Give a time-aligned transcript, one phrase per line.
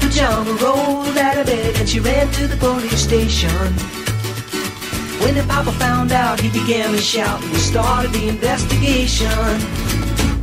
[0.00, 3.50] pajama rolled out of bed and she ran to the police station.
[5.20, 9.28] When the papa found out, he began to shout and we started the investigation.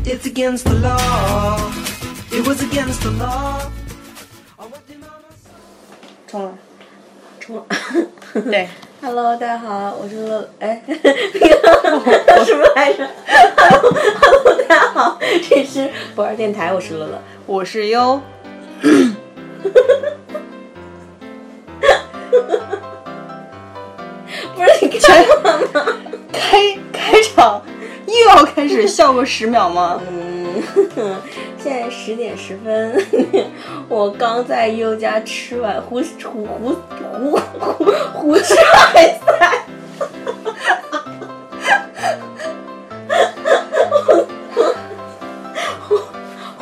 [0.05, 1.57] It's against the law.
[2.31, 3.71] It was against the law.
[4.59, 5.51] Oh, what did mama say?
[6.27, 6.53] 冲了。
[7.39, 7.65] 冲
[8.51, 8.69] 对，
[9.01, 13.09] Hello，大家好，我是乐，哎，那个什么来着？
[13.57, 17.19] Hello，Hello，大家好，这是博尔电台，我是乐乐。
[17.47, 18.21] 我是优。
[24.54, 25.58] 不是你开了吗？
[26.32, 27.62] 开开场
[28.06, 30.00] 又要开始笑个十秒吗？
[30.10, 30.62] 嗯，
[31.58, 33.04] 现在十点十分，
[33.88, 39.64] 我刚在优家吃完胡胡胡胡胡胡吃海塞。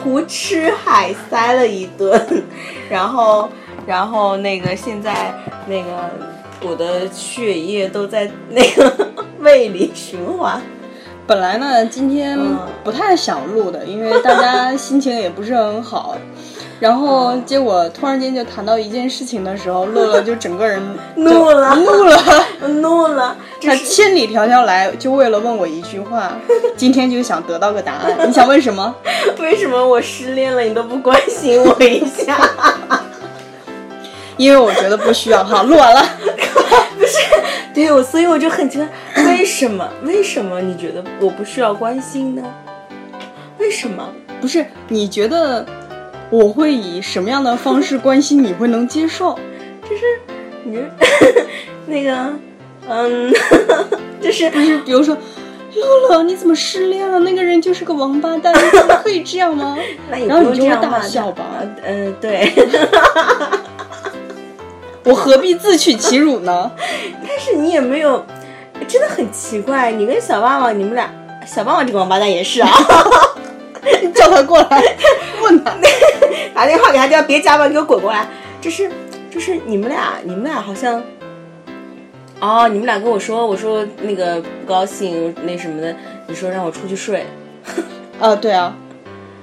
[0.07, 2.45] 胡吃海塞了一顿，
[2.89, 3.49] 然后，
[3.85, 5.35] 然后那个现在
[5.67, 6.09] 那个
[6.62, 9.09] 我的血液都在那个
[9.41, 10.62] 胃里循环。
[11.27, 16.17] 本来呢，今天嗯不太想录的，因为大家心情也不是很好。
[16.78, 20.82] 然后结果突然间就谈到一件事情的时候，乐乐就整个人
[21.16, 22.22] 怒了怒了。
[22.69, 26.32] 怒了， 他千里迢迢来，就为了问我一句话，
[26.77, 28.28] 今天就想得到个答案。
[28.28, 28.94] 你想问什么？
[29.38, 32.36] 为什么我失恋了你都不关心我一下？
[34.36, 35.42] 因为我觉得不需要。
[35.42, 36.04] 哈，录完了。
[36.98, 37.19] 不是
[37.74, 39.88] 对我，所以我就很奇怪，为什么？
[40.02, 42.42] 为什么你觉得我不需要关心呢？
[43.58, 44.06] 为什么？
[44.41, 45.64] 不是，你觉得
[46.30, 49.38] 我会以什么样的方式关心你会能接受？
[49.88, 50.02] 就是
[50.64, 50.80] 你就
[51.86, 52.32] 那个，
[52.88, 53.32] 嗯，
[54.20, 55.16] 就是就是比如说，
[55.75, 57.20] 乐乐，你怎么失恋了？
[57.20, 59.76] 那个人就是个王八蛋，你怎么可以这样吗？
[60.10, 62.53] 那也然后你就会不用这样骂大笑吧他嗯、对。
[65.04, 66.69] 我何必自取其辱呢？
[67.22, 68.26] 但是你也没有，
[68.88, 71.09] 真的很奇怪，你跟小霸王，你们俩，
[71.47, 72.69] 小霸王这个王八蛋也是啊，
[74.12, 74.82] 叫他过来
[76.55, 78.27] 打电话给他叫别加班，给我滚过来。
[78.61, 78.91] 就是
[79.31, 81.03] 就是你们俩，你们俩好像，
[82.41, 85.95] 哦，你们俩跟我说，我说那个不高兴那什么的，
[86.27, 87.27] 你说让我出去睡，
[88.19, 88.75] 啊， 对啊，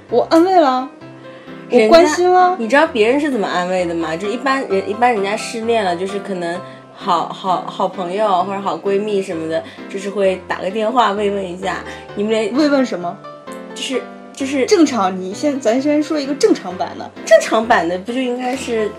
[0.09, 0.89] 我安慰了，
[1.69, 2.55] 我关心了。
[2.59, 4.15] 你知道别人是怎么安慰的吗？
[4.17, 6.59] 就一般人一般人家失恋了，就是可能
[6.93, 11.77] 好好好朋友或者好闺蜜什么的，就是会打个电话慰问一下。
[12.15, 13.15] 你们连慰问什么？
[13.73, 14.01] 就是
[14.35, 17.09] 就是正常，你先咱先说一个正常版的。
[17.25, 18.89] 正常版的不就应该是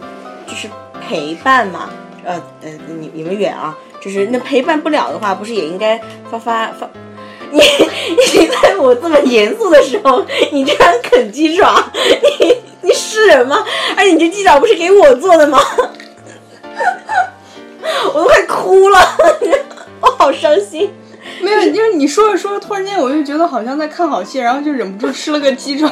[0.46, 0.68] 就是
[1.06, 1.90] 陪伴嘛？
[2.24, 6.00] 呃呃，你你们远啊，就是那陪伴不了的话，不是也应该
[6.30, 6.88] 发发发？
[7.52, 11.84] 你你在我这么严肃的时候，你这样啃鸡爪，
[12.40, 13.64] 你你是人吗？
[13.96, 15.60] 而且你这鸡爪不是给我做的吗？
[18.14, 18.98] 我都快哭了，
[20.00, 20.90] 我好伤心。
[21.42, 25.88] 没有，因为你说着说着，突然间我就觉得好像在看好戏，然后就忍不住吃了个鸡爪。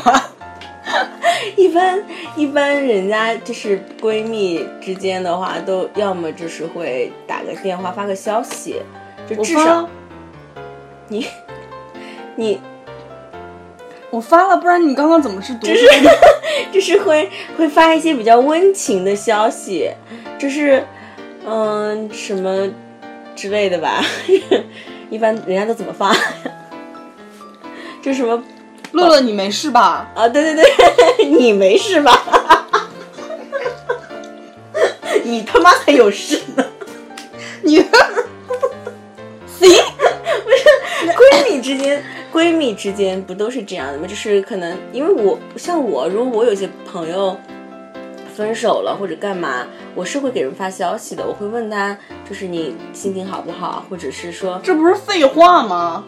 [1.56, 2.02] 一般
[2.36, 8.76] 一般人家就是闺蜜之间的话，都要么就是会打个电话发个消息，
[9.28, 9.88] 就至少
[11.08, 11.26] 你
[12.36, 12.60] 你
[14.10, 15.66] 我发了，不然你刚刚怎么是读？
[15.66, 15.86] 就是
[16.72, 19.90] 就是会会发一些比较温情的消息，
[20.38, 20.84] 就是
[21.46, 22.68] 嗯什么
[23.34, 24.04] 之类的吧。
[25.12, 26.16] 一般人家都怎么发？
[28.00, 28.42] 这什么
[28.92, 30.10] 乐乐，你没事吧？
[30.14, 30.26] 啊？
[30.26, 30.64] 对对对，
[31.28, 32.18] 你没事吧？
[35.22, 36.64] 你他妈才有事呢！
[37.60, 37.86] 你行，
[39.58, 39.66] 不
[40.50, 40.64] 是
[41.12, 42.02] 闺蜜之间，
[42.32, 44.06] 闺蜜之间不都是这样的吗？
[44.08, 47.38] 就是可能因为我像我，如果我有些朋友
[48.34, 51.96] 分手了或者干嘛，我是会给人发消息的，我会问他，
[52.28, 56.04] 就是你心情好不好，或者是说，这不是废话吗？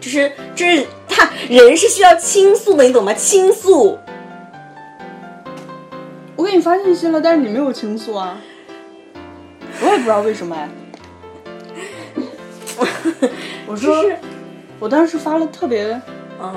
[0.00, 3.12] 就是就是他人是需要倾诉的，你懂吗？
[3.14, 3.98] 倾诉。
[6.36, 8.38] 我给你发信息了，但是你没有倾诉啊。
[9.82, 10.68] 我也不知道为什么哎。
[13.66, 14.04] 我说，
[14.78, 16.00] 我当时发了特别
[16.40, 16.54] 嗯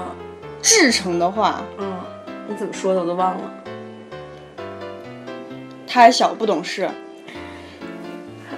[0.61, 1.99] 至诚的话，嗯，
[2.47, 3.53] 你怎么说的我都忘了。
[5.93, 6.89] 他还小不懂事。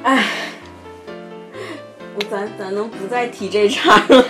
[0.04, 0.24] 唉，
[2.16, 4.26] 我咱咱能不再提这茬了吗？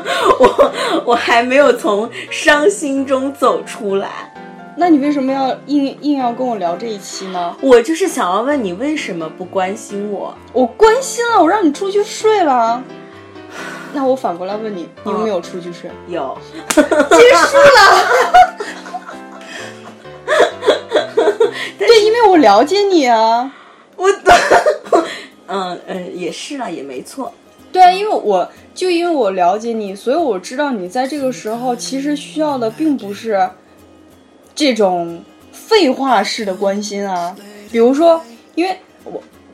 [0.40, 0.72] 我
[1.04, 4.32] 我还没有从伤心中走出来。
[4.78, 7.54] 那你为什么要硬硬要跟我聊这一期呢？
[7.60, 10.34] 我就是想要问你为什么不关心我？
[10.54, 12.82] 我关心了，我让你出去睡了。
[13.92, 15.90] 那我反过来问你，你有没有出去睡？
[16.08, 16.38] 有，
[16.74, 18.41] 结束了。
[22.36, 23.54] 了解你啊。
[23.96, 24.34] 我懂，
[25.46, 27.32] 嗯嗯，也是啊，也没错。
[27.72, 33.48] 对啊，因为我就因为我了解你，所以我知道你在这个时候其实需要的并不是
[34.54, 35.22] 这种
[35.52, 37.34] 废话式的关心啊。
[37.70, 38.22] 比如说，
[38.54, 38.91] 因为我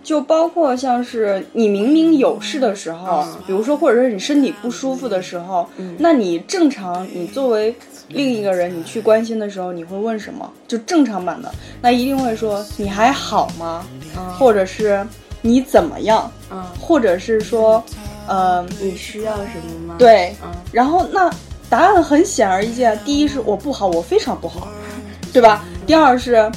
[0.09, 5.69] 就包括像是你明明有事的时候，嗯比如说或者是你身体不舒服的时候，
[5.99, 7.77] 那你正常你作为
[8.09, 10.51] 另一个人，你去关心的时候，你会问什么？
[10.67, 11.53] 就正常版的，
[11.83, 13.85] 那一定会说你还好吗？
[14.39, 15.07] 或者是
[15.43, 16.33] 你怎么样？
[16.51, 17.85] 嗯，或者是说，
[18.27, 21.31] 呃，你需要什么吗？，对，嗯然后那
[21.69, 24.69] 答案很显而易见，第一是我不好，我非常不好，
[25.35, 25.67] 对吧？
[25.87, 26.51] 第二是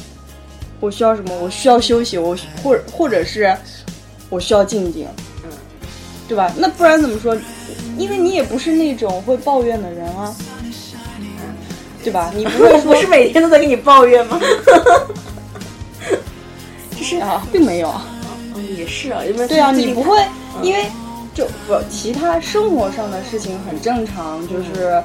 [0.81, 1.33] 我需要什么？
[1.39, 3.55] 我需要休息，我需或者或者是
[4.29, 5.07] 我需要静静，
[5.43, 5.49] 嗯，
[6.27, 6.51] 对吧？
[6.57, 7.35] 那不然怎么说？
[7.97, 10.35] 因为你也不是那种会抱怨的人啊，
[12.03, 12.31] 对吧？
[12.35, 14.39] 你不会说 我不是每天都在给你抱怨吗？
[16.97, 18.05] 就是啊，并没有啊。
[18.55, 20.17] 嗯，也是啊，因为对啊，你不会，
[20.61, 20.85] 因为
[21.33, 25.01] 就不其他生活上的事情很正常，就是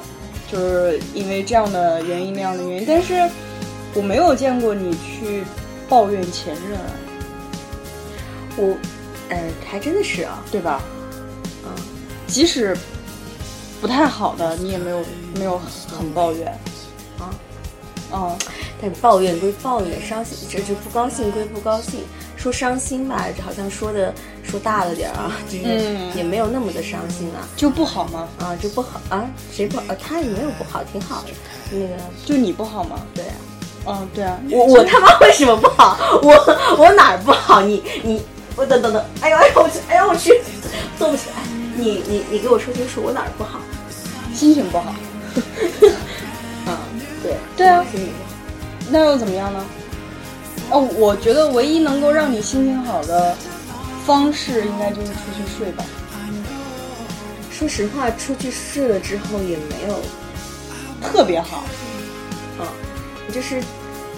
[0.51, 3.29] 就是因为这样的原因那样的原因，但是
[3.93, 5.43] 我没有见过你去
[5.89, 6.79] 抱怨前任，
[8.55, 8.77] 我，
[9.29, 9.37] 呃，
[9.69, 10.81] 还真的是啊，对吧？
[11.65, 11.71] 嗯，
[12.27, 12.75] 即使
[13.79, 15.03] 不太好的，你也没有
[15.37, 16.47] 没有很抱怨，
[17.19, 17.29] 啊，
[18.11, 18.37] 嗯，
[18.81, 22.01] 但抱怨归抱怨，伤心这就不高兴归不高兴。
[22.37, 24.13] 说伤心吧，好像说的
[24.43, 27.41] 说大了点儿啊，就是嗯也没有那么的伤心啊。
[27.55, 28.27] 就不好吗？
[28.39, 29.27] 啊，就不好啊？
[29.51, 29.83] 谁不好？
[29.87, 31.29] 啊，他也没有不好，挺好的。
[31.71, 31.87] 那个，
[32.23, 33.03] 就你不好吗？
[33.15, 33.33] 对啊，
[33.87, 35.97] 嗯，对啊，我我他妈为什么不好？
[36.21, 36.33] 我
[36.77, 37.61] 我哪儿不好？
[37.61, 38.21] 你你
[38.55, 40.41] 我等等等，哎呦哎呦我去，哎呦我去，
[40.99, 41.35] 坐不起来。
[41.75, 43.59] 你你你给我说清楚，我哪儿不好？
[44.33, 44.93] 心情不好，
[46.65, 46.79] 啊，
[47.23, 48.09] 对对啊心里
[48.89, 49.63] 那又怎么样呢？
[50.69, 53.35] 哦，我觉得唯一能够让你心情好的
[54.05, 55.85] 方式，应该就是出去睡吧。
[57.51, 59.99] 说实话，出去睡了之后也没有，
[61.01, 61.63] 特别好，
[62.59, 62.65] 嗯，
[63.33, 63.61] 就是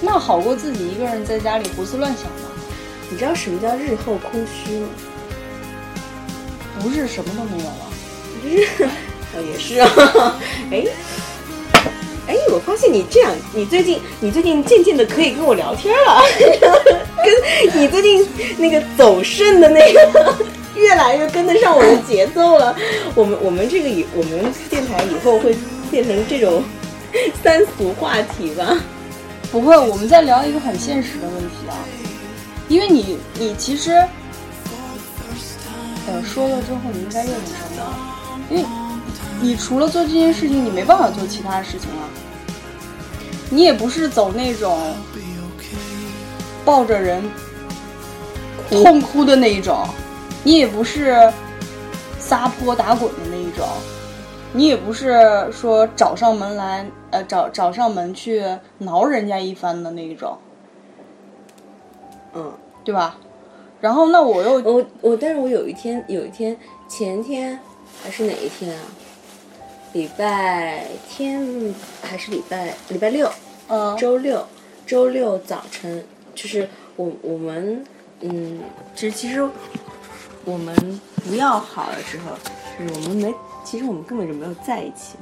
[0.01, 2.49] 那好过自己一个人在家里胡思乱想吧，
[3.09, 4.87] 你知道什么叫日后空虚吗？
[6.81, 7.89] 不是什么都没有了。
[8.41, 8.89] 就是，
[9.35, 10.39] 呃，也是啊。
[10.71, 10.85] 哎，
[12.27, 16.21] 哎，我发现你这样，你最近你最近渐渐的可以跟我聊天了，
[17.21, 18.25] 跟你最近
[18.57, 20.35] 那个走肾的那个
[20.75, 22.73] 越来越跟得上我的节奏了。
[23.13, 25.53] 我们我们这个以我们电台以后会
[25.91, 26.63] 变成这种
[27.43, 28.77] 三俗话题吧？
[29.51, 31.73] 不会，我们在聊一个很现实的问题啊，
[32.67, 33.91] 因为你你其实，
[36.07, 37.83] 呃，说了之后你应该认识什么？
[38.49, 38.65] 因为
[39.41, 42.05] 你除了做这件事情，你没办法做其他事情啊。
[43.49, 44.77] 你也不是走那种
[46.63, 47.23] 抱着人
[48.69, 49.87] 痛哭的那一种，
[50.43, 51.33] 你也不是
[52.19, 53.67] 撒泼打滚的那一种，
[54.53, 58.43] 你也不是说找上门来，呃，找找上门去
[58.79, 60.37] 挠人家一番的那一种，
[62.33, 63.17] 嗯，对吧？
[63.81, 66.55] 然后那我又我我，但是我有一天有一天
[66.87, 67.59] 前天
[68.03, 68.81] 还是哪一天啊？
[69.93, 71.73] 礼拜天
[72.03, 73.31] 还是礼拜礼拜六？
[73.69, 74.45] 嗯周六，
[74.85, 76.03] 周六早晨，
[76.35, 77.83] 就是我我们，
[78.21, 78.59] 嗯，
[78.93, 79.47] 其实其实
[80.43, 80.75] 我们
[81.27, 82.35] 不要好的时候，
[82.77, 83.33] 就是我们没，
[83.69, 85.15] 其实我们根本就没有在一起，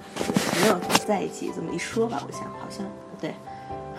[0.62, 1.52] 没有在一起。
[1.54, 2.86] 这么一说吧，我想好像
[3.20, 3.34] 对。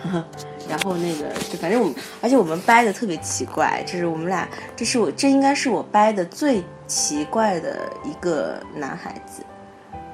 [0.67, 9.43] 然后那个，就反正我们，而且我们掰的特别奇怪，就是我们俩，这是我，这应该是我掰的最奇怪的一个男孩子，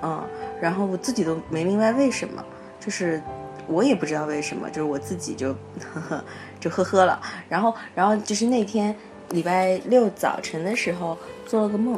[0.01, 0.21] 嗯，
[0.59, 2.43] 然后我自己都没明白为什么，
[2.77, 3.23] 就是
[3.67, 5.53] 我也不知道为什么，就是我自己就
[5.93, 6.23] 呵 呵
[6.59, 7.21] 就呵呵了。
[7.47, 8.93] 然后，然后就是那天
[9.29, 11.97] 礼拜六早晨的时候做了个梦，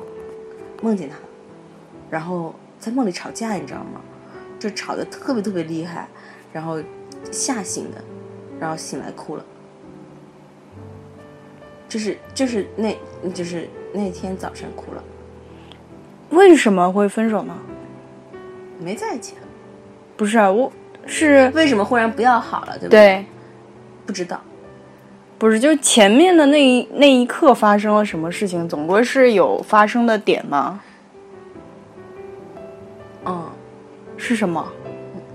[0.84, 1.15] 梦见他，
[2.09, 4.01] 然后在梦里吵架，你知道吗？
[4.59, 6.07] 就吵得特别特别厉害，
[6.51, 6.81] 然后
[7.31, 8.03] 吓醒的，
[8.59, 9.45] 然后醒来哭了。
[11.87, 12.97] 就是就是那
[13.33, 15.03] 就是那天早晨哭了，
[16.31, 17.55] 为什么会分手呢？
[18.79, 19.35] 没在一起。
[20.15, 20.71] 不是啊我
[21.05, 22.77] 是为什么忽然不要好了？
[22.79, 22.99] 对不对？
[22.99, 23.25] 对，
[24.05, 24.41] 不知道。
[25.37, 30.81] 不是就前面的那一那一刻发生了什么事情，总归是有发生的点吗？
[33.27, 33.46] 嗯，
[34.17, 34.65] 是什么？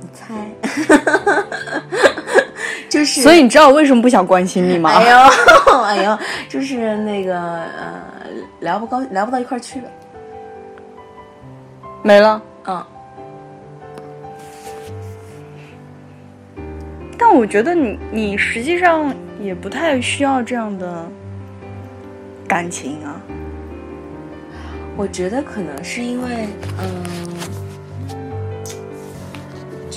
[0.00, 0.34] 你猜？
[2.88, 4.90] 就是所以你知道我为什么不想关心你吗？
[4.92, 5.18] 哎呦，
[5.84, 6.18] 哎呦，
[6.48, 8.02] 就是那个呃，
[8.60, 9.88] 聊不高，聊不到一块儿去了。
[12.02, 12.42] 没了。
[12.66, 12.84] 嗯，
[17.18, 21.08] 但但我觉得你你实际上也不太需要这样的
[22.46, 23.16] 感情啊。
[24.98, 26.46] 我觉得可能是因为，
[26.78, 27.02] 嗯，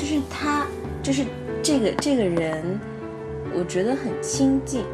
[0.06, 0.68] 就是他，
[1.02, 1.26] 就是
[1.64, 2.80] 这个这个人，
[3.56, 4.86] 我觉得很亲近，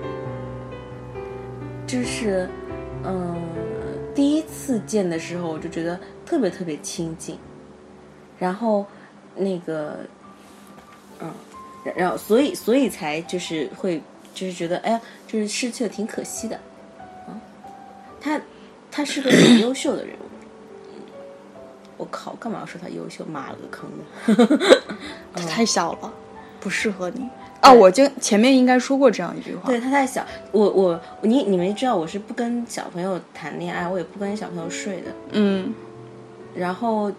[1.85, 2.47] 就是，
[3.03, 3.37] 嗯，
[4.15, 7.37] 第一次见的时候，我就觉得特别特别亲近，
[8.39, 8.85] 然后
[9.35, 9.99] 那个，
[11.19, 11.29] 嗯，
[11.93, 14.01] 然后所以所以才就是会
[14.33, 16.55] 就是觉得，哎呀，就是失去了挺可惜的，
[17.27, 17.35] 啊，
[18.21, 18.39] 他。
[18.93, 20.13] 他是个很优秀的人。
[22.01, 23.23] 我靠，干嘛要说他优秀？
[23.25, 23.87] 妈了个坑
[24.57, 24.67] 的！
[25.35, 26.11] 他太小了，
[26.59, 27.29] 不适合你
[27.59, 27.71] 啊！
[27.71, 29.67] 我就前面应该说过这样一句话。
[29.67, 35.11] 对他太小，我我你你们知道我是不跟小朋友谈恋爱，我也不跟小朋友睡的。
[35.33, 35.75] 嗯，
[36.55, 37.11] 然后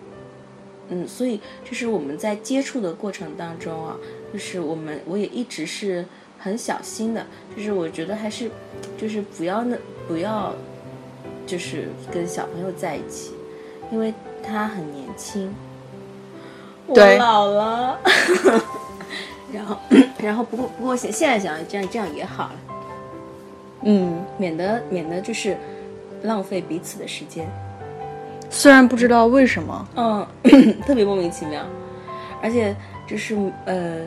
[0.88, 3.96] 嗯，所以就是我们在接触的过程当中啊，
[4.32, 6.04] 就是我们我也一直是
[6.40, 7.24] 很小心的，
[7.56, 8.50] 就是我觉得还是
[8.98, 9.76] 就是不要那
[10.08, 10.52] 不要。
[11.44, 13.32] 就是跟小朋友在一起，
[13.92, 15.54] 因为他很年轻，
[16.86, 17.98] 我老了。
[19.52, 19.76] 然后，
[20.18, 22.52] 然后不过不过现现在想这样这样也好了，
[23.82, 25.56] 嗯，免得免得就是
[26.22, 27.46] 浪费彼此的时间。
[28.48, 30.26] 虽然不知道为什么，嗯，
[30.86, 31.62] 特别莫名其妙，
[32.42, 32.74] 而且
[33.06, 34.00] 就是呃，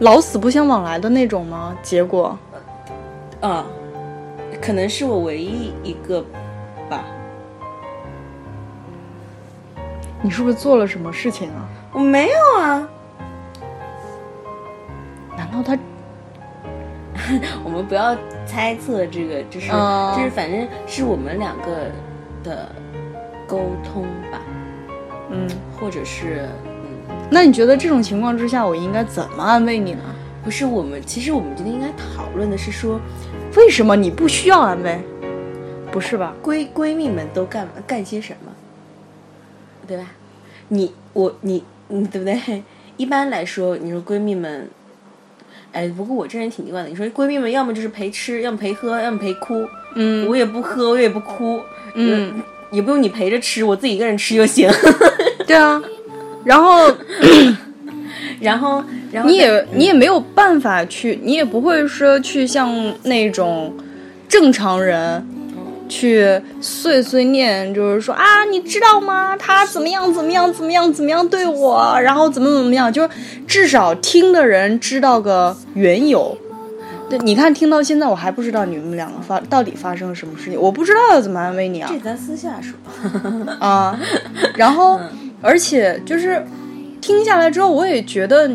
[0.00, 1.74] 老死不相往来的那种吗？
[1.82, 2.38] 结果，
[3.40, 3.64] 啊、
[4.60, 6.22] 可能是我唯一一个。
[6.88, 7.04] 吧，
[10.22, 11.68] 你是不是做了什么事情啊？
[11.92, 12.88] 我没有啊。
[15.36, 15.78] 难道他？
[17.64, 21.90] 我们不要猜测这个，就是、嗯就是，反正是我们两个
[22.44, 22.70] 的
[23.46, 24.40] 沟通吧，
[25.30, 30.02] 嗯，或者是嗯，那你觉得这种情况之下，我应该怎么安慰你呢？
[30.44, 33.00] 不是我们，其实我们今天应该讨论的是说，
[33.56, 35.00] 为什么你不需要安慰？
[35.90, 36.32] 不是吧？
[36.44, 38.52] 闺闺蜜们都干干些什么，
[39.86, 40.04] 对吧？
[40.68, 42.62] 你我你你对不对？
[42.96, 44.68] 一般来说，你说闺蜜们，
[45.70, 46.88] 哎，不过我这人挺奇怪的。
[46.88, 49.66] 你说闺蜜们要么就是陪吃，要么陪喝，要么陪哭。
[49.94, 51.60] 嗯，我也不喝，我也不哭，
[51.94, 54.68] 嗯，也不用你陪着吃，我自己一个人吃就行。
[55.46, 55.82] 对啊，
[56.44, 56.92] 然后
[58.40, 63.76] 然后然后你也你也没有办法去，你也不会说去像那种
[64.28, 65.26] 正常人。
[65.88, 69.36] 去碎碎念，就是说啊，你知道吗？
[69.36, 73.08] 他怎么样怎么样怎么样怎么样对我，然后怎么怎么样，就是
[73.46, 76.36] 至少听的人知道个缘由。
[77.08, 81.88] 对，你看听到现在，我还不知道你们两个发到底发生了什么事情，我不知道要怎么安慰你啊。
[81.92, 82.76] 这咱私下说
[83.60, 83.96] 啊，
[84.56, 84.98] 然后
[85.40, 86.44] 而且就是
[87.00, 88.50] 听下来之后，我也觉得，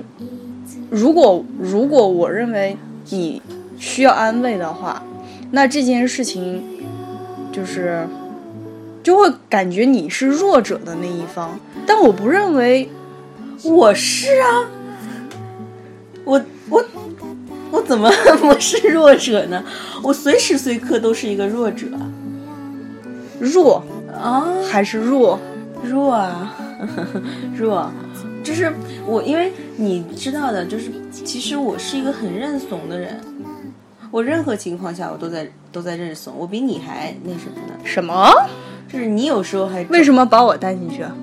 [0.89, 2.75] 如果如果我认为
[3.09, 3.41] 你
[3.79, 5.01] 需要安慰的话，
[5.51, 6.61] 那这件事情。
[7.51, 8.07] 就是，
[9.03, 12.89] 就会感觉你是弱者的那一方，但我不认为
[13.63, 14.65] 我是啊，
[16.23, 16.83] 我我
[17.71, 18.09] 我怎么
[18.43, 19.63] 我是弱者呢？
[20.01, 21.87] 我随时随刻都是一个弱者，
[23.39, 25.39] 弱啊还是弱
[25.83, 26.55] 弱啊
[27.57, 27.91] 弱，
[28.43, 28.71] 就是
[29.05, 33.19] 我，因为你知道的，就是其实我是一个很认怂的人。
[34.11, 37.73] 我任何情况下我都在都在认怂，我比你还那什么呢？
[37.83, 38.29] 什么？
[38.91, 41.15] 就是你有时候还为什么把我带进去啊？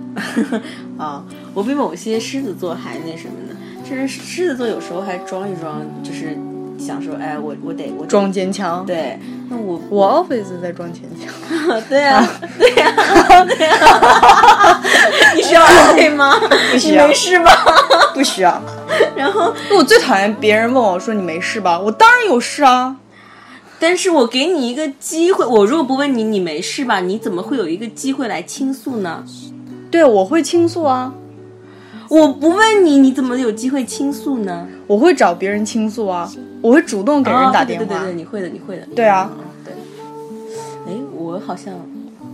[0.97, 3.55] 啊，我比某些狮子座还那什么呢？
[3.85, 6.37] 就是狮子座有时候还装一装，就是
[6.79, 8.87] 想说，哎，我我得我得装坚强。
[8.87, 9.19] 对，
[9.51, 11.29] 那我我 office 在装坚强。
[11.89, 14.83] 对呀、 啊，对呀、啊，对呀、啊。
[15.35, 16.35] 你需要安慰吗？
[16.73, 17.03] 不需要。
[17.05, 17.51] 你没事吧？
[18.15, 18.63] 不需要。
[19.17, 21.79] 然后我最讨厌别人问我说你没事吧？
[21.79, 22.97] 我当然有事啊。
[23.81, 29.25] 但是我给你一个机会，我如果不问你你没事吧，你怎么会有一个机会来倾诉呢？
[29.91, 31.13] 对，我会倾诉啊。
[32.09, 34.67] 我不问你，你怎么有机会倾诉呢？
[34.87, 36.29] 我会找别人倾诉啊，
[36.61, 37.85] 我会主动给人打电话。
[37.85, 38.87] 哦、对对对对，你会的，你会的。
[38.95, 39.73] 对啊，嗯、对。
[40.87, 41.75] 哎，我好像，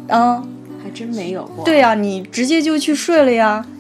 [0.09, 0.49] 啊、嗯，
[0.83, 1.65] 还真没有过。
[1.65, 3.65] 对呀、啊，你直接就去睡了呀。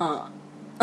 [0.00, 0.20] 嗯，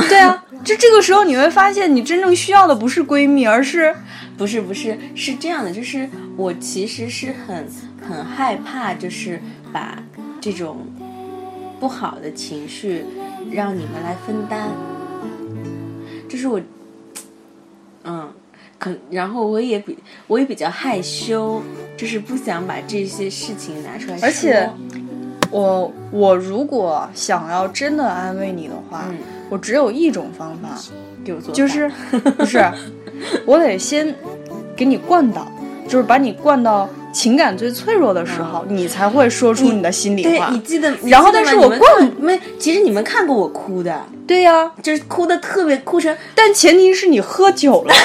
[0.08, 3.94] 对啊，就这个时候你会发现，你真正需要的不是闺蜜，而是
[4.38, 7.68] 不是不是是这样的，就是我其实是很
[8.08, 9.42] 很害怕，就是
[9.74, 9.98] 把
[10.40, 10.78] 这种
[11.80, 13.06] 不好的情绪
[13.52, 14.70] 让你们来分担，
[16.28, 16.60] 这是我，
[18.04, 18.30] 嗯，
[18.78, 21.62] 可然后我也比我也比较害羞，
[21.98, 24.70] 就是不想把这些事情拿出来说，而且
[25.52, 29.18] 我我如果想要真的安慰你的话，嗯。
[29.52, 30.70] 我只有一种方法，
[31.26, 31.90] 给我做就是
[32.38, 32.64] 不是，
[33.48, 34.14] 我得先
[34.76, 35.48] 给你灌倒，
[35.88, 40.60] 就是把你灌到情感最脆弱的时候，你才会说出你的心里话对你。
[40.62, 42.40] 记得，你然后但是我记得吗你们灌看没？
[42.60, 47.94] 其实你们看过我哭的，对呀、就是哭的特别哭成但前提是你喝酒了。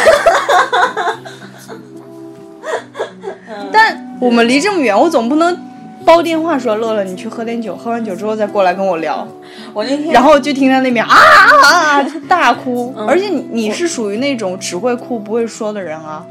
[3.70, 5.56] 但我们离这么远，我总不能
[6.04, 9.26] 煲电话说乐乐，你去喝点酒，喝完酒之后再过来跟我聊。
[9.72, 16.24] 我那天然后就听他那边啊啊啊大哭，而且你你是属于那种只会哭不会说的人啊，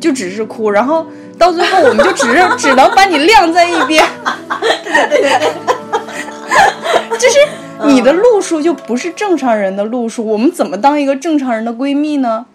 [0.00, 1.06] 就只是哭，然后
[1.38, 4.04] 到最后我们就只是只能把你晾在一边，
[5.08, 7.38] 对对对 就是
[7.86, 12.46] 你的路数就不是正常人的路数，我们怎么当一个正常人的闺蜜呢？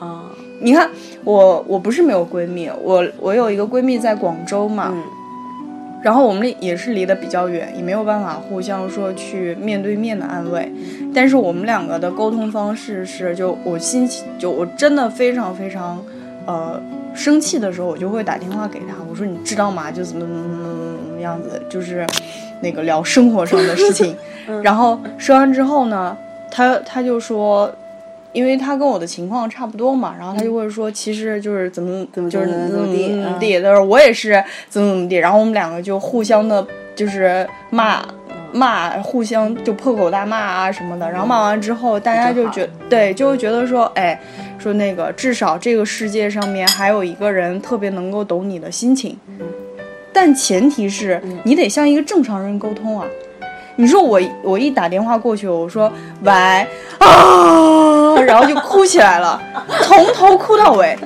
[0.00, 0.24] 嗯
[0.62, 0.90] 你看
[1.24, 5.02] 我我不是没有闺蜜，我我有一个闺蜜在广州嘛，嗯
[6.02, 10.72] 然后我们也是离得比较远，也没有办法互相说去面对面的安慰。
[11.14, 16.02] 但是我们两个的沟通方式是，就我心情，就我真的非常非常，
[16.46, 16.80] 呃，
[17.14, 19.90] 生气的时候，我就会打电话给他，我说你知道吗？
[19.90, 22.06] 就怎么怎么怎么怎么样子，就是
[22.62, 24.16] 那个聊生活上的事情。
[24.62, 26.16] 然后说完之后呢，
[26.50, 27.72] 他他就说。
[28.32, 38.00] 因为他跟我的情况差不多嘛，然后他就会说，其实就是怎么怎么就是怎么怎么地怎么嗯地，他说我也是怎么怎么地，然后我们两个就互相的，就是骂
[38.52, 41.10] 骂，互相就破口大骂啊什么的。
[41.10, 44.20] 然后骂完之后，大家就觉对，就会觉得说，哎，
[44.58, 49.16] 说那个至少这个世界上面还有一个人特别能够懂你的心情，
[50.12, 53.06] 但前提是你得像一个正常人沟通啊。
[53.76, 55.90] 你说我我一打电话过去，我说
[56.22, 56.30] 喂
[56.98, 59.40] 啊， 然后就哭起来了，
[59.82, 60.98] 从头哭到尾。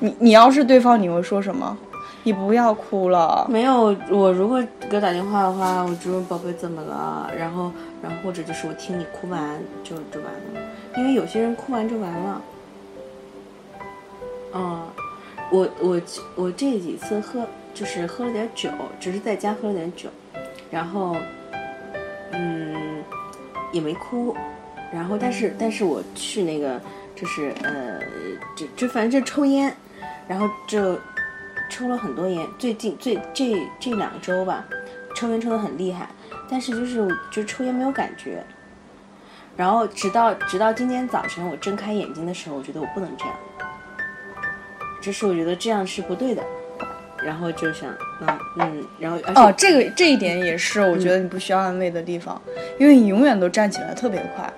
[0.00, 1.76] 你你要是对方，你会说什么？
[2.24, 3.46] 你不要哭了。
[3.48, 7.70] 没有，我如果给我打电话的话，我就问宝贝怎么了，然后
[8.02, 10.60] 然后或者就是我听你哭完就就完了，
[10.96, 12.42] 因为有些人哭完就完了。
[14.54, 14.82] 嗯，
[15.50, 16.00] 我我
[16.34, 20.08] 我这几次喝就是喝了点酒，只是在家喝了点酒，
[20.70, 21.16] 然后
[22.32, 23.02] 嗯
[23.70, 24.34] 也没哭，
[24.92, 26.80] 然后但是但是我去那个
[27.14, 28.00] 就是呃
[28.56, 29.74] 就就反正就抽烟，
[30.26, 30.96] 然后就
[31.68, 34.64] 抽了很多烟，最近最这这两周吧，
[35.16, 36.08] 抽烟抽的很厉害，
[36.48, 38.44] 但是就是我就抽烟没有感觉，
[39.56, 43.34] 然后直到直到今天早晨我睁开眼睛的时候，我觉得我不能这样，
[45.02, 46.42] 就是我觉得这样是不对的，
[47.24, 52.40] 然后就想嗯嗯，然后哦，这个这一点也是我觉得你不需要安慰的地方，
[52.78, 54.52] 因为你永远都站起来特别快，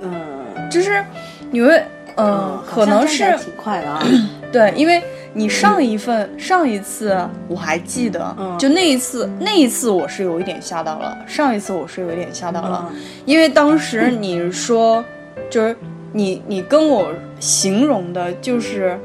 [0.00, 0.32] 嗯。
[0.70, 1.04] 就是
[1.50, 1.84] 你会，
[2.16, 4.02] 嗯，嗯，可能是挺快的啊，
[4.52, 7.16] 对，因为你上一份、上一次
[7.48, 15.04] 我还记得，嗯就那一次，那一次我是有一点吓到了，上一次我是有一点吓到了，嗯因为当时你说，
[15.50, 15.76] 就是
[16.12, 18.98] 你你跟我形容的就是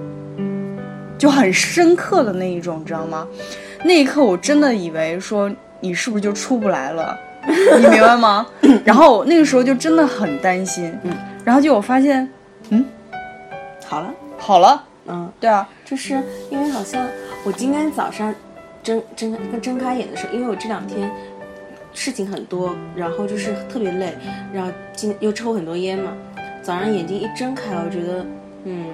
[1.18, 3.28] 就很深刻的那一种，你知道吗？
[3.84, 7.18] 那一刻我真的以为说你是不是就出不来了，
[7.80, 8.46] 你明白吗？
[8.84, 10.94] 然后那个时候就真的很担心，
[11.46, 12.28] 然后就我发现
[13.88, 15.32] 好了，好了，嗯。
[15.40, 17.08] 对啊，就是因为好像
[17.46, 18.36] 我今天早上
[18.84, 21.10] 睁睁开睁开眼的时候，因为我这两天
[21.94, 24.14] 事情很多，然后就是特别累，
[24.54, 26.12] 然后今又抽很多烟嘛，
[26.62, 28.26] 早上眼睛一睁开，我觉得
[28.66, 28.88] 嗯，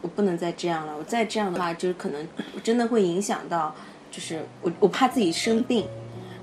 [0.00, 2.26] 我不能再这样了，我再这样的话，就是可能
[2.62, 3.74] 真的会影响到，
[4.10, 5.86] 就是我我怕自己生病。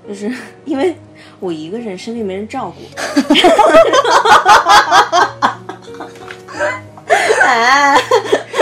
[0.08, 0.32] 就是
[0.64, 0.94] 因为
[1.40, 2.80] 我一个人生病没人照顾，
[7.46, 8.00] 哎，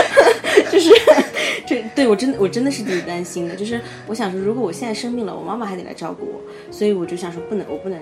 [0.71, 0.89] 就是
[1.65, 3.55] 这对我真的我真的是挺担心的。
[3.55, 7.99] 就是我想说，如果我现在生病了，我妈妈还得来照顾我，所以我就想说不能，我不能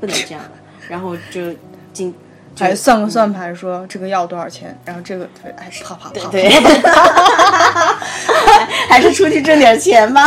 [0.00, 0.50] 不能这样的。
[0.88, 1.40] 然后就
[1.92, 2.14] 今
[2.58, 6.48] 还算个算盘，说这个药多少钱，然后这个哎啪啪啪，对，
[8.88, 10.26] 还是出去挣点钱吧。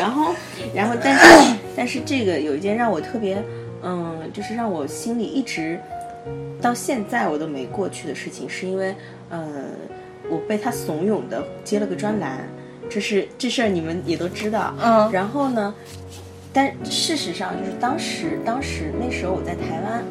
[0.00, 0.34] 然后，
[0.74, 3.42] 然后，但是，但是这个有一件让我特别，
[3.82, 5.80] 嗯，就是让我心里一直
[6.60, 8.94] 到现在我都没过去的事情，是因为，
[9.30, 9.46] 呃，
[10.30, 12.48] 我被他怂恿的接了个专栏，
[12.88, 14.74] 这是这事儿你们也都知道。
[14.82, 15.74] 嗯然后呢，
[16.52, 20.02] 但事实上就是当时当时那时候我在台湾，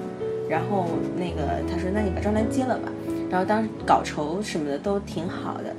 [0.48, 2.92] 然后那个他说那你把专栏接了吧，
[3.30, 5.74] 然后当时稿酬什么的都挺好的，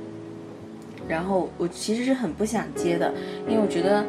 [1.07, 3.13] 然后我其实是很不想接的，
[3.47, 4.03] 因为我觉得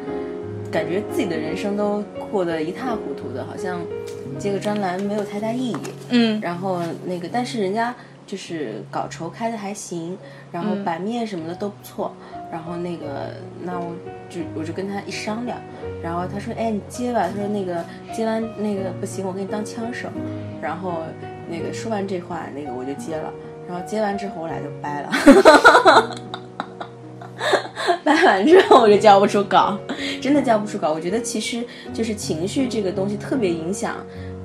[0.69, 3.79] 感觉自己的人生都过得一塌糊涂的，好像
[4.37, 5.77] 接个专栏没有太大意义。
[6.09, 7.93] 嗯然后那个，但是人家
[8.25, 10.17] 就是稿酬开的还行，
[10.51, 12.13] 然后版面什么的都不错，
[12.51, 13.95] 然后那个那我
[14.29, 15.57] 就我就跟他一商量，
[16.03, 20.09] 然后他说哎你接吧，他说那个接完那个不行，我给你当枪手，
[20.61, 21.03] 然后
[21.49, 23.31] 那个说完这话，那个我就接了，
[23.67, 25.09] 然后接完之后我俩就掰了。
[28.03, 29.77] 掰完之后我就交不出稿，
[30.27, 30.91] 真的交不出稿。
[30.91, 31.63] 我觉得其实
[31.93, 33.95] 就是情绪这个东西特别影响，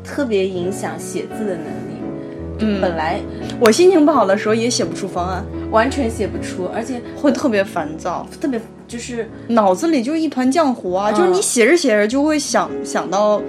[0.05, 1.99] 特别影响写字的能力。
[2.61, 3.19] 嗯，本来
[3.59, 11.11] 我心情不好的时候也写不出方案，完全写不出，而且会特别烦躁，特别就是脑子里就是一团浆糊啊！
[11.11, 13.43] 就是你写着写着就会想想到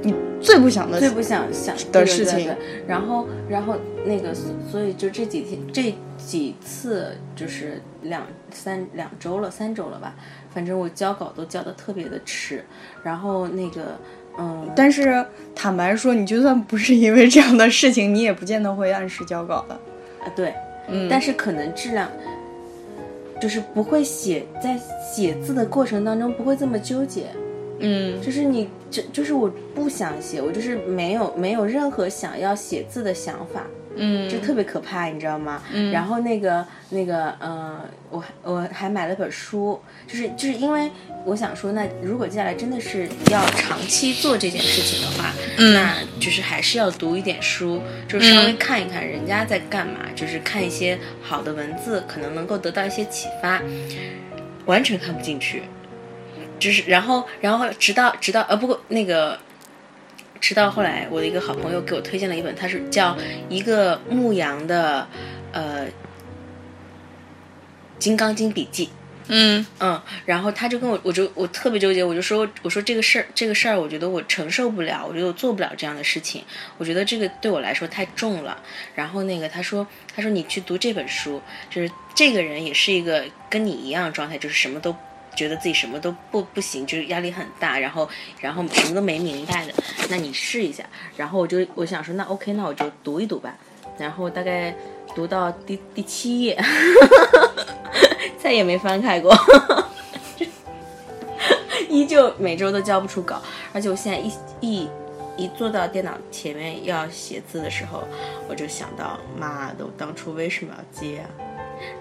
[0.00, 2.50] 你最不想的、最不想想的事情，
[2.86, 3.74] 然后然后
[4.06, 4.32] 那个
[4.70, 5.94] 所以就这几天这。
[6.16, 10.14] 几次就是两三两周了，三周了吧？
[10.54, 12.64] 反正我交稿都交的特别的迟，
[13.02, 13.98] 然后那个，
[14.38, 19.74] 嗯，但是坦白说，你就算不是因为这样的事情，你也不见得会按时交稿的。
[19.74, 20.54] 啊，对，
[20.88, 22.08] 嗯，但是可能质量
[23.40, 24.78] 就是不会写，在
[25.12, 27.26] 写字的过程当中不会这么纠结，
[27.80, 33.66] 嗯，就是你就就是我不想写，我就是没有没有任何想要写字的想法。
[33.96, 35.62] 嗯，就特别可怕，你知道吗？
[35.72, 37.80] 嗯，然后那个那个，嗯，
[38.10, 40.90] 我我还买了本书，就是就是因为
[41.24, 53.62] 我想说，那如果接下来真的是要长期做这件事情的话，那就是还是要读一点书，就是稍微看一看人家在干嘛，就是看一些好的文字，可能能够得到一些启发。
[54.66, 55.62] 完全看不进去，
[56.58, 59.38] 就是然后然后直到直到呃，不过那个。
[60.44, 63.16] 直到后来，我的一个好朋友给我推荐了一本，它是叫
[63.48, 65.08] 一个牧羊的，
[65.52, 65.86] 呃，
[67.98, 68.86] 《金刚经笔记》。
[69.28, 76.44] 嗯嗯，然后他就跟我，我就我特别纠结，我就说，我说这个事儿，这个事儿，我觉得我承受不了，我觉得我做不了这样的事情，
[76.76, 78.58] 我觉得这个对我来说太重了。
[78.94, 84.94] 然后那个他说，他说你去读这本书，就是这个人也是一个跟你一样状态，就是什么都。
[85.36, 88.08] 觉得自己什么都不不行，就是压力很大，然后
[88.40, 89.72] 然后什么都没明白的，
[90.08, 90.84] 那你试一下。
[91.16, 93.54] 然后我就我想说，那 OK，那我就读一读吧。
[93.98, 94.74] 然后大概
[95.14, 96.60] 读到第第七页，
[98.42, 99.32] 再也没翻开过，
[101.88, 103.40] 依旧每周都交不出稿。
[103.72, 104.88] 而且我现在一一
[105.36, 108.02] 一坐到电脑前面要写字的时候，
[108.48, 111.30] 我就想到，妈的，我当初为什么要接啊？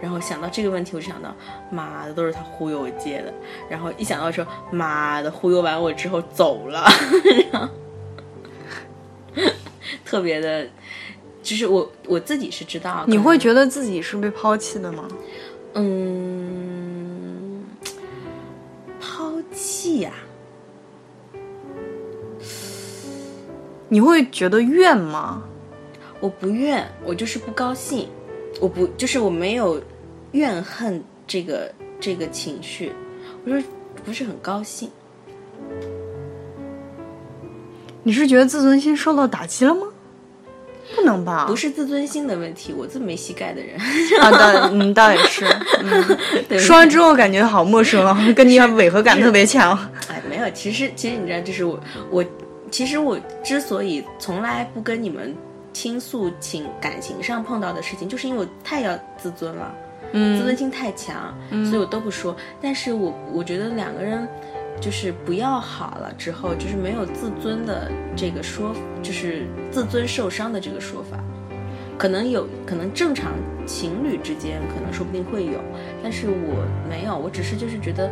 [0.01, 1.35] 然后想到这个问题，我就想到，
[1.71, 3.33] 妈的，都是他忽悠我接的。
[3.69, 6.85] 然后一想到说，妈的，忽悠完我之后走了，
[10.05, 10.67] 特别的，
[11.41, 13.03] 就是我我自己是知道。
[13.07, 15.07] 你会觉得自己是被抛弃的吗？
[15.73, 17.65] 嗯，
[18.99, 20.11] 抛弃呀？
[23.89, 25.43] 你会觉得怨吗？
[26.19, 28.07] 我不怨，我就是不高兴。
[28.63, 29.81] 我不，就是我没有
[30.31, 32.93] 怨恨这个这个情绪，
[33.43, 33.57] 我就
[34.05, 34.89] 不是很高兴。
[38.03, 39.81] 你是觉得自尊心受到打击了吗？
[40.95, 41.43] 不能吧？
[41.45, 43.77] 不是自尊心的问题，我这么没膝盖的人
[44.21, 45.45] 啊，倒嗯倒也是。
[45.81, 46.17] 嗯
[46.57, 49.77] 说完之后感觉好陌生啊， 跟你违和感特别强。
[50.07, 51.77] 哎，没有，其实其实你知道，就是我
[52.09, 52.25] 我
[52.71, 55.35] 其实我之所以从来不跟你们。
[55.73, 59.75] 倾诉情感情上碰到的事情，就是因为我太要自尊了，
[60.11, 61.33] 嗯，自尊心太强，
[61.65, 62.35] 所以我都不说。
[62.61, 64.27] 但是我我觉得两个人
[64.79, 71.17] 就是不要好了之后，就是没有自尊的这个说，就是自尊受伤的这个说法，
[71.97, 73.33] 可能有可能正常
[73.65, 75.59] 情侣之间可能说不定会有，
[76.03, 78.09] 但是我没有，我只是就是觉得，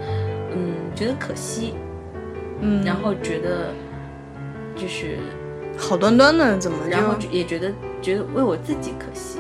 [0.56, 1.76] 嗯，觉得可惜，
[2.60, 3.74] 嗯，然后觉得
[4.76, 5.18] 就是。
[5.82, 6.78] 好端端的怎么？
[6.88, 9.40] 然后也觉得觉得为我自己可惜，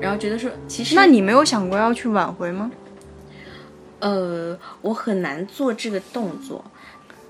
[0.00, 2.70] 然后觉得说其实那你没有想过要去挽回吗？
[4.00, 6.64] 呃，我很难做这个动作，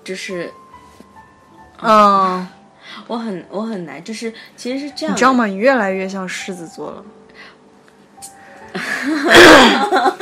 [0.05, 0.51] 就是
[1.83, 2.47] 嗯，
[3.07, 5.47] 我很我很难，就是其实是这样，你知道吗？
[5.47, 7.05] 你越来越像狮子座了。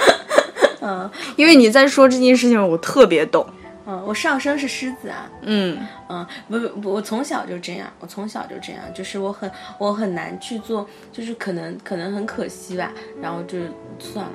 [0.80, 3.46] 嗯，因为你在说这件事情，我特别懂。
[3.90, 5.30] 嗯，我上升是狮子啊。
[5.40, 5.78] 嗯
[6.10, 13.58] 嗯，不不不，我从小就这样，我从小就这样，就是我很我很难去做，就是可能可能很可惜吧，然后就
[13.98, 14.32] 算了。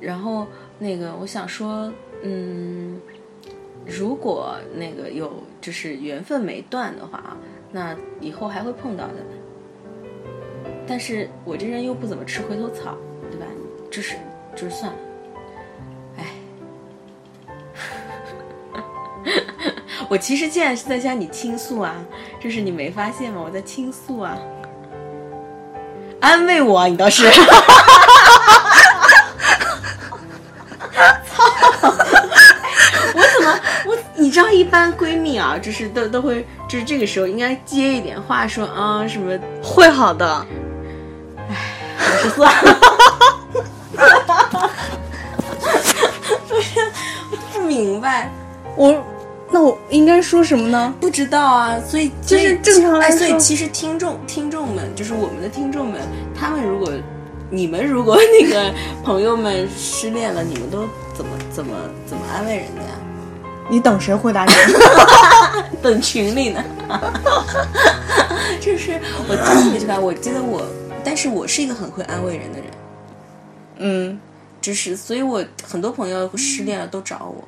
[0.00, 0.44] 然后
[0.80, 1.92] 那个我想说，
[2.24, 3.00] 嗯，
[3.86, 7.36] 如果那个有就是缘分没断的话啊，
[7.70, 9.14] 那以后还会碰到的。
[10.84, 12.96] 但是我这人又不怎么吃回头草，
[13.30, 13.46] 对吧？
[13.88, 14.16] 就是
[14.56, 14.98] 就是算了。
[20.08, 21.94] 我其实现在是在向你倾诉啊，
[22.40, 23.40] 就是你没发现吗？
[23.44, 24.36] 我在倾诉啊。
[26.20, 27.26] 安慰我，你倒是。
[33.14, 33.96] 我怎么我？
[34.14, 40.46] 你知道，一般闺蜜啊，就是都都会，就是这个时候应该接一点话，说啊什么会好的。
[41.98, 42.78] 还是算了。
[46.48, 46.80] 不是，
[47.30, 48.30] 我不明白，
[48.76, 49.02] 我
[49.52, 50.94] 那我应该说什么呢？
[50.98, 56.00] 不知道啊，所以就是正常来哎所以说其实听众听众们，就是我们的听众们，
[56.34, 56.90] 他们如果
[57.50, 58.72] 你们如果那个
[59.04, 62.80] 朋友们失恋了，你们都怎么怎么怎么安慰人家？
[63.68, 64.52] 你等谁回答你？
[65.82, 66.64] 等群里呢。
[68.60, 70.62] 就是我听你这个，我记得我，
[71.04, 72.68] 但是我是一个很会安慰人的人，
[73.78, 74.20] 嗯
[74.60, 77.44] 就是所以我很多朋友失恋了都找我，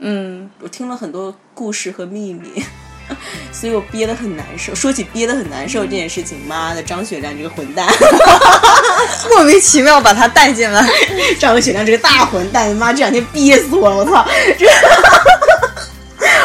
[0.00, 2.62] 嗯，我听了很多故事和秘密。
[3.50, 4.74] 所以我憋得很难受。
[4.74, 7.88] 说起憋得很难受这件事情，妈的，张学良这个混蛋，
[9.30, 10.86] 莫名其妙把他带进来。
[11.38, 14.28] 张学良这个大混蛋，妈这两天憋死我了，我操！
[14.58, 14.66] 这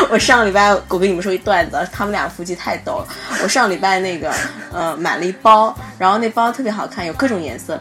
[0.10, 3.08] 我上礼拜我跟你们说一段子，他们俩夫妻太逗了。
[3.44, 4.34] 我上礼拜那个
[4.72, 7.78] 呃买了一包，然后那包特别好看，有各种颜色。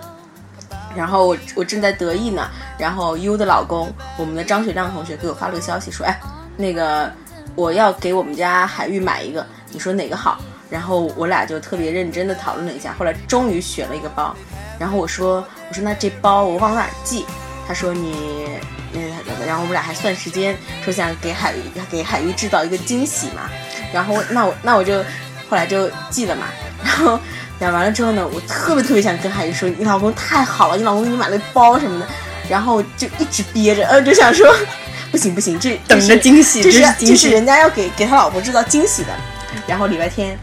[0.95, 6.19] 然后我我正在得意呢，然后 U 的老公，我们的张学亮同学给我发了个消息说，哎，
[6.57, 7.11] 那个
[7.55, 10.39] 我要给我们家海玉买一个，你说哪个好？
[10.71, 14.35] 然后我俩就特别认真的讨论了一下，后来终于选了一个包。
[14.79, 17.25] 然后我说我说那这包我往哪寄？
[17.69, 18.49] 他说你
[18.93, 23.49] 那个，然后我们俩还算时间，说想给海玉给海玉制造一个惊喜嘛。
[23.93, 25.03] 然后那我那我就
[25.49, 26.47] 后来就寄了嘛。
[26.83, 27.19] 然后
[27.63, 32.07] 讲完了之后呢，我特别特别想跟海玉说，你老公太好了，你老公给你买了包什么的。
[32.51, 34.53] 然后就一直憋着，呃，就想说
[35.13, 39.11] 不行不行，这 等着惊喜这是这是人家要给给他老婆制造惊喜的。
[39.65, 40.37] 然后礼拜天，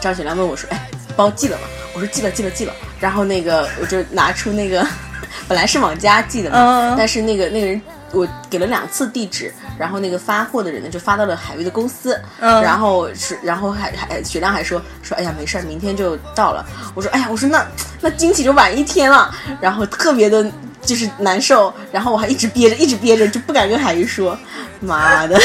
[0.00, 1.62] 张雪良问我说：“哎，包寄了吗？”
[1.94, 4.84] 我说：“寄了，寄了，寄了。”然后那个我就拿出那个，
[5.46, 16.66] 本来是往家寄的嘛，嗯但是那个那个人我给了两次地址，然后那个发货的人呢就发到了海域的公司，嗯然后是然后还还雪亮还说说哎呀没事儿，明天就到了。
[16.94, 17.64] 我说哎呀，我说那
[18.00, 20.44] 那惊喜就晚一天了，然后特别的。
[20.80, 24.38] 就是难受，然后我还一直憋着，一直憋着，就不敢跟海玉说。
[24.80, 25.38] 妈的，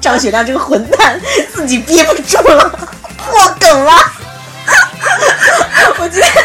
[0.00, 1.20] 张雪亮这个混蛋
[1.52, 2.70] 自己憋不住了，
[3.18, 3.92] 破梗了。
[5.98, 6.39] 我今天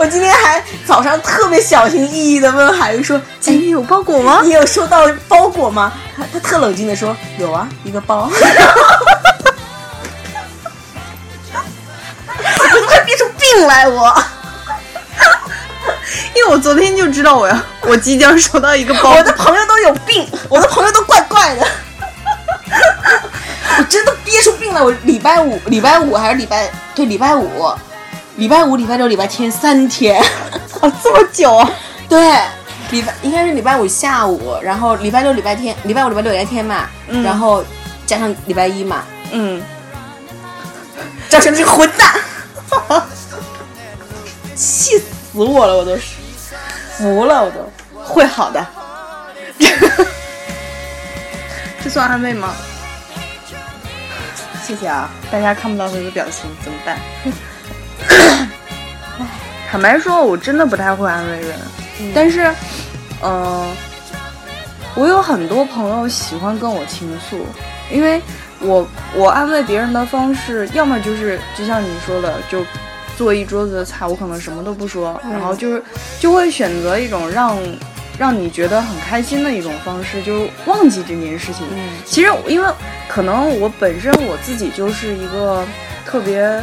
[0.00, 4.40] 我今天还早上特别小心翼翼的问海玉说：“今天有包裹吗？
[4.42, 8.26] 你有收到包裹吗？”他他特冷静的说：“有啊，一个包。
[11.52, 14.10] ”我快憋出病来我。
[16.34, 21.66] 因为我昨天就知道我要我即将收到一个包我的朋友都有病，我的朋友都怪怪的，
[23.76, 24.82] 我真的憋出病来。
[24.82, 27.70] 我礼拜五、礼拜五还是礼拜对礼拜五、
[28.40, 30.18] 礼拜五、礼拜六、礼拜天三天，
[30.80, 31.70] 哦这么久啊！
[32.08, 32.18] 对，
[32.90, 37.62] 礼拜应该是礼拜五下午，然后礼拜六、礼拜天、礼拜五、礼拜六、礼拜天嘛，嗯然后
[38.06, 39.60] 加上礼拜一嘛，嗯，
[41.28, 42.14] 张学良这个混蛋，
[44.56, 46.02] 气死我了，我都是
[46.96, 47.70] 服了，我都。
[48.02, 48.66] 会好的。
[51.84, 52.54] 这算安慰吗？
[54.66, 56.98] 谢谢啊，大家看不到他的表情，怎么办？
[59.70, 61.56] 坦白说，我真的不太会安慰人，
[62.12, 62.52] 但是，
[63.22, 63.72] 嗯、
[64.96, 67.46] 我有很多朋友喜欢跟我倾诉，
[67.88, 68.20] 因为
[68.58, 72.64] 我我安慰别人的方式，要么就是就像你说的，就
[73.16, 75.80] 做一桌子的菜，我可能什么都不说，然后就是
[76.18, 77.56] 就会选择一种让
[78.18, 81.64] 让你觉得很开心的一种方式，就忘记这件事情。
[81.70, 82.68] 嗯其实因为
[83.06, 85.64] 可能我本身我自己就是一个
[86.04, 86.60] 特别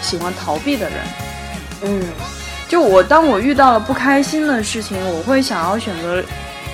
[0.00, 0.96] 喜欢逃避的人，
[1.84, 2.02] 嗯
[2.68, 6.24] 就我当我遇到了不开心的事情，我会想要选择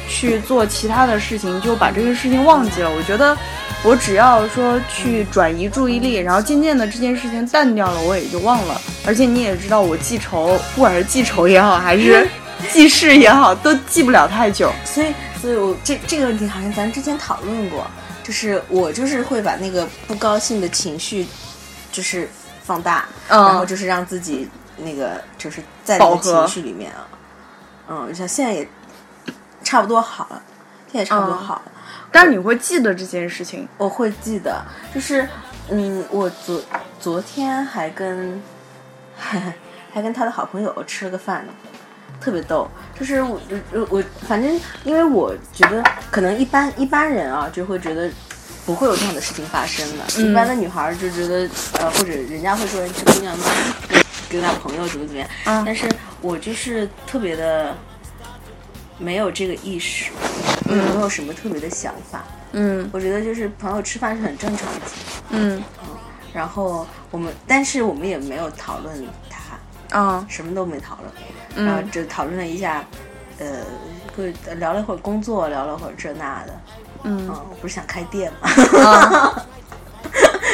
[0.09, 2.91] 去做其他的事情，就把这个事情忘记了。
[2.91, 3.37] 我觉得
[3.83, 8.81] 我只要说去转移注意力，然后渐渐的这件事情淡掉了，我也就忘了。
[9.05, 12.29] 而且你也知道，我记仇，不管是记仇也好，还是
[12.71, 14.73] 记事也好，都记不了太久。
[14.85, 17.85] 所以，所以我这这个问题好像咱之前讨论过，
[18.23, 21.27] 就是我就是会把那个不高兴的情绪，
[21.91, 22.31] 就是
[22.63, 27.07] 放大，嗯然后就是让自己那个就是在那个情绪里面啊，
[27.89, 28.69] 嗯，像现在也
[29.63, 30.43] 差不多好了，
[30.87, 31.73] 现在也差不多嗯好了，
[32.11, 34.65] 但是你会记得这件事情，我会记得，
[34.95, 35.29] 就是
[35.71, 36.61] 嗯，我昨
[37.01, 38.43] 昨天还跟
[39.19, 41.53] 还跟他的好朋友吃了个饭呢。
[42.21, 43.41] 特别逗，就是我
[43.73, 48.11] 我我反正因为我觉得可能一般一般人啊就会觉得
[48.67, 50.05] 不会有这样的事情发生的。
[50.17, 50.29] 嗯。
[50.29, 53.45] 一般的女孩就觉得，呃，或者人家会说这姑娘嘛，
[54.31, 55.29] 跟他朋友怎么怎么样。
[55.45, 55.89] 啊但是
[56.21, 57.75] 我就是特别的
[58.99, 60.11] 没有这个意识，
[60.69, 62.25] 我也没有什么特别的想法。
[62.53, 64.81] 嗯我觉得就是朋友吃饭是很正常的。
[65.31, 65.63] 嗯
[66.33, 72.85] 然后我们，但是我们也没有讨论他，啊什么都没讨论，然后嗯只讨论了一下，
[73.39, 73.47] 呃，
[74.17, 76.61] 会聊了一会儿工作，聊了会儿这那的。
[77.05, 78.49] 嗯嗯，我不是想开店嘛，
[78.85, 79.47] 啊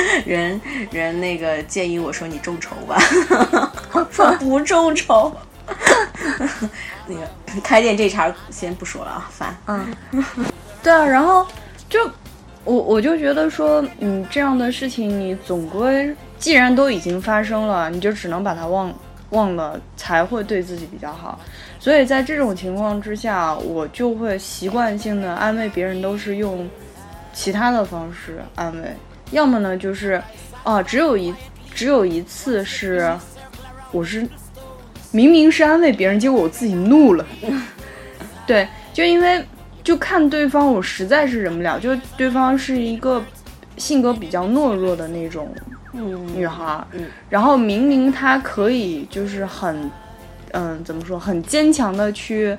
[0.27, 2.99] 人人那个建议我说你众筹吧，
[3.93, 5.33] 我说不众筹。
[7.07, 7.21] 那个
[7.63, 9.57] 开店这茬先不说了啊，烦。
[9.67, 9.95] 嗯，
[10.83, 11.47] 对啊，然后
[11.89, 11.99] 就
[12.65, 18.93] 我我就觉得说，嗯，这样的事情你总归既然都已经发生了，你就只能把它忘
[19.31, 21.39] 忘了，才会对自己比较好。
[21.81, 26.69] 所以在这种情况之下，我就会习惯性的安慰别人，都是用
[27.33, 28.95] 其他的方式安慰，
[29.31, 30.23] 要么呢就是，
[30.63, 31.35] 啊，只有一
[31.75, 33.13] 只有一次是，
[33.91, 34.27] 我是
[35.11, 37.27] 明明是安慰别人，结果我自己怒了。
[38.47, 39.45] 对，就因为
[39.83, 43.23] 就看对方，我实在是忍不了，就对方是一个
[43.77, 45.49] 性格比较懦弱的那种
[45.93, 49.91] 嗯女孩儿，嗯然后明明她可以就是很，
[50.53, 52.57] 嗯，怎么说，很坚强的去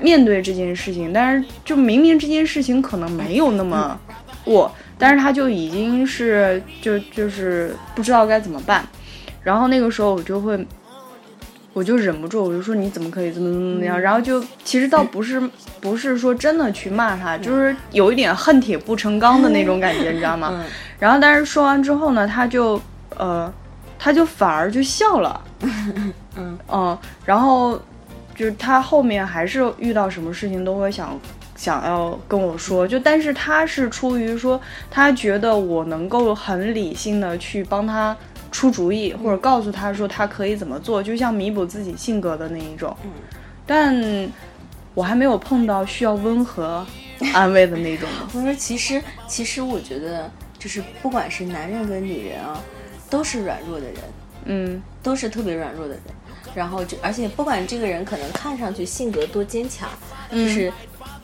[0.00, 3.98] 面对这件事情，但是就明明这件事情可能没有那么
[4.44, 8.86] 过，但是他就已经是就就是不知道该怎么办，
[9.42, 10.64] 然后那个时候我就会。
[11.74, 15.40] 我就忍不住，我就说你怎么可以怎么怎么怎么样，然后就其实倒不是
[15.80, 20.50] 不是说真的去骂他，就是有一点恨铁不成钢的那种感觉，你知道吗？
[20.52, 20.64] 嗯
[21.00, 22.78] 然后但是说完之后呢，他就
[23.16, 23.50] 呃，
[23.98, 25.40] 他就反而就笑了，
[26.36, 27.80] 嗯然后
[28.34, 31.18] 就是他后面还是遇到什么事情都会想
[31.62, 38.16] 想要跟我说，就但是他是出于说他觉得我能够很理性的去帮他
[38.50, 42.96] 出主意，或者告诉他说他可以怎么做，就像弥补自己性格的那一种，
[43.64, 43.96] 但
[44.92, 46.84] 我还没有碰到需要温和
[47.32, 48.08] 安慰的那种。
[48.10, 48.26] 的。
[48.34, 52.60] 我说其实其实我觉得就是不管是男人跟女人啊，
[53.08, 53.96] 都是软弱的人，
[54.46, 54.82] 嗯。
[55.00, 56.02] 都是特别软弱的人。
[56.54, 59.88] 然后就而且不管这个人可能看上去性格多坚强，
[60.30, 60.70] 就是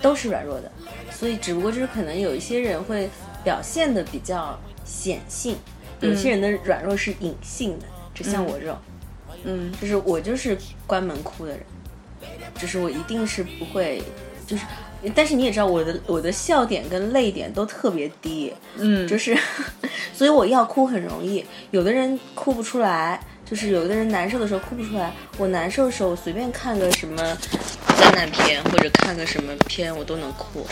[0.01, 0.71] 都是软弱的。
[1.11, 3.09] 所以只不过就是可能有一些人会
[3.43, 5.57] 表现的比较显性，
[6.01, 8.77] 有些人的软弱是隐性的，就像我这种。
[9.45, 11.61] 嗯就是我就是关门哭的人，
[12.59, 14.03] 就是我一定是不会，
[14.45, 14.65] 就是，
[15.15, 19.39] 但是你也知道我的我的笑点跟泪点都特别低，嗯，就是，
[20.13, 21.45] 所以我要哭很容易。
[21.71, 25.13] 有的人哭不出来，就是有的人难受的时候哭不出来。
[25.37, 27.17] 我难受的时候，我随便看个什么
[27.97, 30.67] 灾难片或者看个什么片，我都能哭，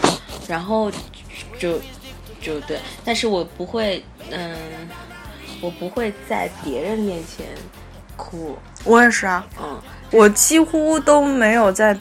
[0.47, 0.91] 然后
[1.59, 1.81] 就
[2.41, 4.55] 就对，但是我不会，嗯，
[5.61, 7.47] 我不会在别人面前
[8.17, 9.47] 哭，我也是啊。
[9.61, 11.97] 嗯，我几乎都没有在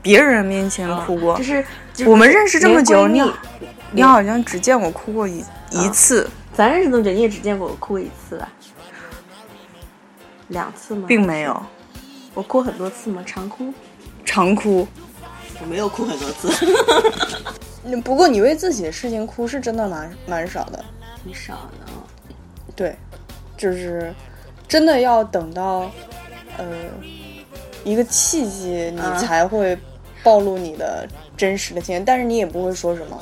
[0.00, 1.36] 别人面前哭过。
[1.36, 3.20] 就是、就是我们认识这么久，你
[3.92, 8.48] 你好像只见我哭过一、一次，咱认识这么久，你也只见过我哭一次吧？
[10.50, 11.06] 两次吗？
[11.08, 11.60] 并没有
[12.34, 13.22] 我哭很多次吗？
[13.26, 13.72] 常哭？
[14.24, 14.86] 常哭。
[15.62, 16.48] 我没有哭很多次，
[18.02, 20.82] 不过你为自己的事情哭是真的蛮蛮少的。
[21.22, 21.92] 挺少的。
[22.74, 22.96] 对，
[23.58, 24.14] 就是
[24.66, 25.90] 真的要等到
[26.56, 26.66] 呃
[27.84, 29.76] 一个契机，你啊才会
[30.22, 33.20] 暴露你的真实的情绪，但是你也不会说什么，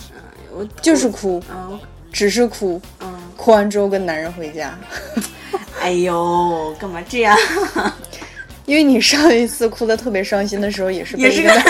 [0.54, 1.80] 我就是哭，嗯
[2.18, 2.82] 只是哭。
[2.98, 4.76] 嗯，哭完之后跟男人回家，
[5.80, 7.38] 哎呦，干嘛这样？
[8.66, 11.62] 因为你上一次哭的特别伤心的时候，也是也是个男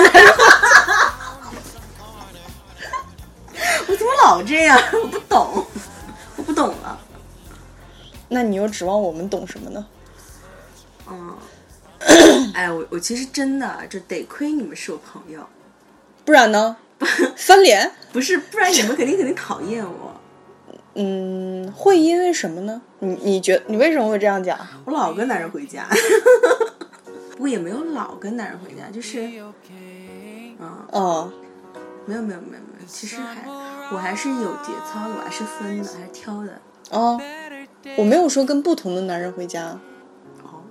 [3.86, 4.80] 我怎么老这样？
[5.02, 5.66] 我不懂，
[6.36, 6.98] 我不懂了。
[8.30, 9.86] 那你又指望我们懂什么呢？
[11.10, 11.36] 嗯，
[12.54, 15.46] 哎，我我其实真的就得亏你们是我朋友，
[16.24, 16.74] 不然呢？
[17.36, 17.92] 翻脸？
[18.14, 20.17] 不是，不然你们肯定肯定讨厌我。
[21.00, 22.82] 嗯，会因为什么呢？
[22.98, 24.58] 你你觉你为什么会这样讲？
[24.84, 25.86] 我老跟男人回家，
[27.30, 29.22] 不过也没有老跟男人回家，就是，
[30.58, 31.32] 嗯，哦，
[32.04, 33.46] 没有没有没有没有，其实还
[33.92, 36.60] 我还是有节操的，我还是分的，还是挑的。
[36.90, 37.20] 哦，
[37.96, 39.78] 我没有说跟不同的男人回家。
[40.42, 40.64] 哦，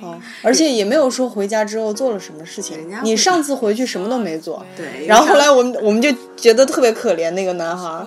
[0.00, 2.88] 哦，而且也没有说回家之后做了什么事情。
[3.02, 5.06] 你上次回去什么都没做，对。
[5.06, 8.06] 然后后来我们我们就觉得特别可怜那个男孩儿，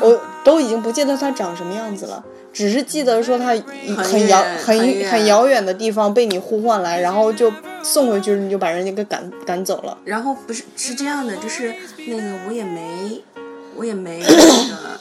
[0.00, 2.24] 我都已经不记得他长什么样子了，
[2.54, 3.48] 只是记得说他
[3.94, 9.98] 很遥很很很遥远的地方被你呼唤来，然后就送回去，你就把人家给赶赶走了。
[10.06, 11.74] 然后不是是这样的，就是
[12.06, 13.22] 那个我也没，
[13.76, 14.98] 我也没 那个，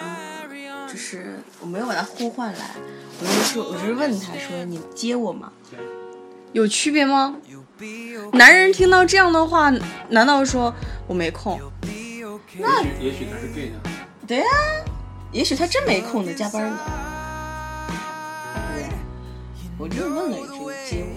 [0.00, 1.26] 嗯，就是
[1.60, 2.70] 我没有把他呼唤来，
[3.20, 5.52] 我就说，我就是问他说，你接我吗？
[6.54, 7.36] 有区别吗？
[8.32, 9.70] 男人听到这样的话，
[10.08, 10.74] 难道说
[11.06, 11.60] 我没空？
[12.58, 13.90] 那也许他是 gay 呢。
[14.30, 14.46] 对呀、
[15.32, 16.78] 也许他真没空呢，加班呢。
[18.76, 18.84] 对？
[19.76, 20.48] 我就问了一句，
[20.88, 21.08] 接我？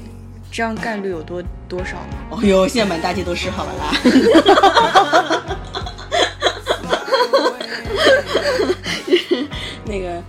[0.52, 1.40] 这样概率有多
[1.70, 2.16] 多少呢？
[2.32, 3.94] 哦哟，现在满大街都是，好了啦。
[9.86, 10.24] 那个，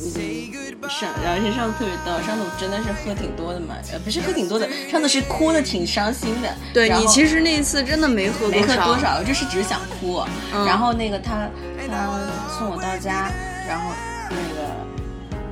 [0.00, 6.48] 嗯，上，然后上次特别逗，上次我真的是喝挺多的嘛，呃，不是喝挺多的，上次是哭的挺伤心的。
[6.72, 10.24] 对你其实那一次真的没喝没多少，喝多少，就是只是想哭。
[10.54, 11.48] 嗯然后那个他
[11.86, 12.18] 他
[12.58, 13.30] 送我到家，
[13.68, 13.90] 然后
[14.30, 14.72] 那个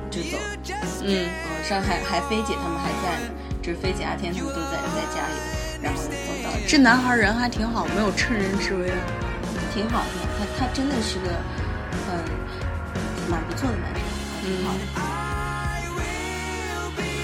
[0.09, 0.37] 就走。
[1.01, 1.29] 嗯，嗯，
[1.63, 3.31] 上海还菲姐他们还在呢，
[3.61, 5.35] 就是菲姐、阿天他们都在在家里，
[5.81, 6.09] 然后走
[6.43, 8.97] 到这男孩人还挺好，没有趁人之危啊。
[9.73, 10.05] 挺好的，
[10.37, 11.29] 他他真的是个
[12.07, 12.17] 很
[13.29, 14.01] 蛮不错的男生，
[14.41, 14.79] 挺好的。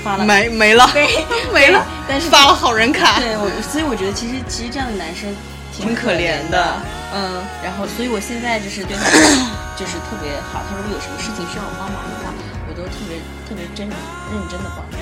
[0.04, 0.88] 发了没没了，
[1.52, 5.34] 没了，但是发了好人卡，对我，所以我觉得其实其实这样的男生
[5.74, 6.78] 挺可怜怜的。
[7.16, 9.04] 嗯，然后，所以我现在就是对他
[9.76, 10.62] 就是特别好。
[10.70, 12.32] 他如果有什么事情需要我帮忙的话，
[12.70, 13.18] 我都特别
[13.50, 14.98] 特别真认真的帮他。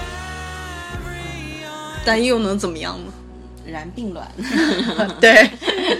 [2.06, 3.12] 但又能怎么样呢？
[3.66, 4.26] 然并卵，
[5.20, 5.50] 对，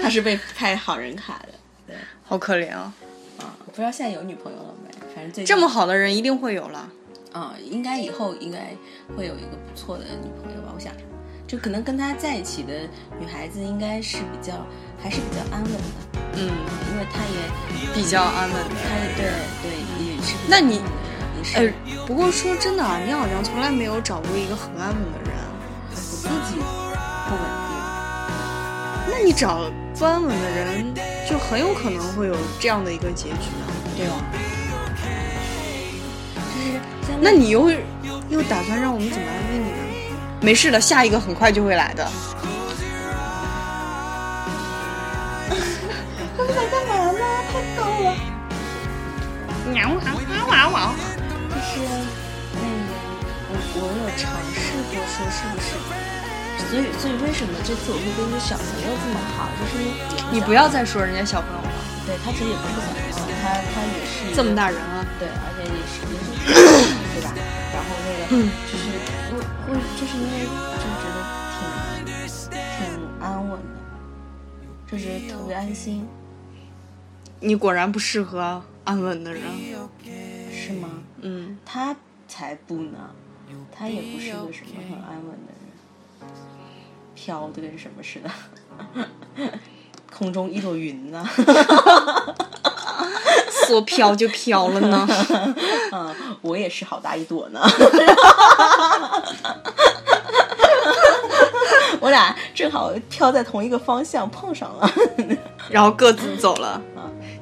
[0.02, 1.50] 他是被拍好人卡的。
[1.88, 1.96] 对
[2.26, 2.94] 好可怜啊！
[3.40, 4.83] 啊，不知道现在有女朋友了没？
[5.24, 6.90] 反正最这么好的人一定会有了。
[7.32, 8.76] 啊、应该以后应该
[9.16, 10.74] 会有一个不错的女朋友吧？
[10.76, 10.94] 我想，
[11.48, 12.74] 就可能跟他在一起的
[13.20, 14.54] 女孩子应该是比较
[15.02, 15.80] 还是比较安稳的，
[16.34, 18.76] 嗯，因为他也比较安稳的。
[18.76, 19.32] 他也对
[19.64, 19.72] 对
[20.06, 21.74] 也是那你安稳的人也是、哎，
[22.06, 25.32] 不过说真的啊，你好像从来没有找过一个很安稳的人。
[25.90, 26.60] 我自己
[27.30, 27.72] 不稳定。
[29.10, 30.94] 那你找不安稳的人，
[31.28, 33.66] 就很有可能会有这样的一个结局啊。
[33.96, 34.16] 对吧？
[34.34, 34.53] 就是相
[37.24, 37.72] 那你又
[38.28, 39.78] 又打算让我们怎么安慰你呢？
[40.42, 42.04] 没事的，下一个很快就会来的。
[46.36, 47.20] 他们在干嘛呢？
[47.48, 48.14] 太逗了。
[49.72, 49.90] 喵
[50.50, 50.94] 哇哇哇！
[51.48, 51.80] 就是
[52.52, 52.92] 那个，
[53.48, 55.80] 我我有尝试过说是不是？
[56.68, 59.48] 所以所以为什么这次我会跟一个小朋友这么好？
[59.56, 59.80] 就是
[60.30, 61.72] 你不要再说人家小朋友了，
[62.06, 65.06] 对他其实也不是小朋友，他他也是这么大人啊！
[65.18, 67.34] 对，而且也是也是 对吧？
[67.74, 68.84] 然后那个嗯就是
[69.30, 70.34] 会会就是因为
[70.80, 71.18] 就觉得
[71.54, 71.60] 挺
[72.50, 73.78] 挺安稳的，
[74.92, 76.08] 就是特别安心，
[77.40, 79.42] 你果然不适合安稳的人。
[80.52, 80.90] 是吗？
[81.22, 81.96] 嗯，他
[82.28, 83.12] 才不呢，
[83.72, 86.30] 他也不是个什么很安稳的人，
[87.16, 88.30] 飘的跟什么似的，
[90.12, 91.26] 空中一朵云呢。
[93.68, 95.08] 说飘就飘了呢。
[95.92, 97.60] 嗯，我也是好大一朵呢。
[102.00, 104.92] 我俩正好飘在同一个方向碰上了。
[105.70, 106.82] 然后各自走了。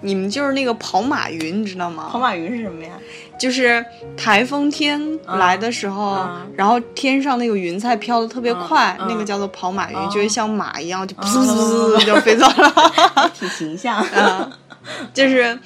[0.03, 2.09] 你们就是那个跑马云，你知道吗？
[2.12, 2.89] 跑马云是什么呀？
[3.38, 3.84] 就是
[4.18, 13.32] 台风天来的时候，嗯然后天上那个云彩飘的特别快，那个叫做跑马云，哦就是像马一样，就噗噗噗噗就飞走了。
[13.39, 14.03] 挺形象。
[14.99, 15.57] 嗯， 就是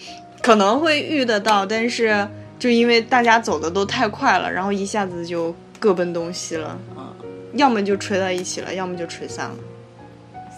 [0.42, 2.28] 可能会遇得到，但是
[2.60, 7.14] 就因为大家走的都太快了，然后一下子就各奔东西了，嗯，
[7.54, 9.56] 要么就吹到一起了，要么就吹散了，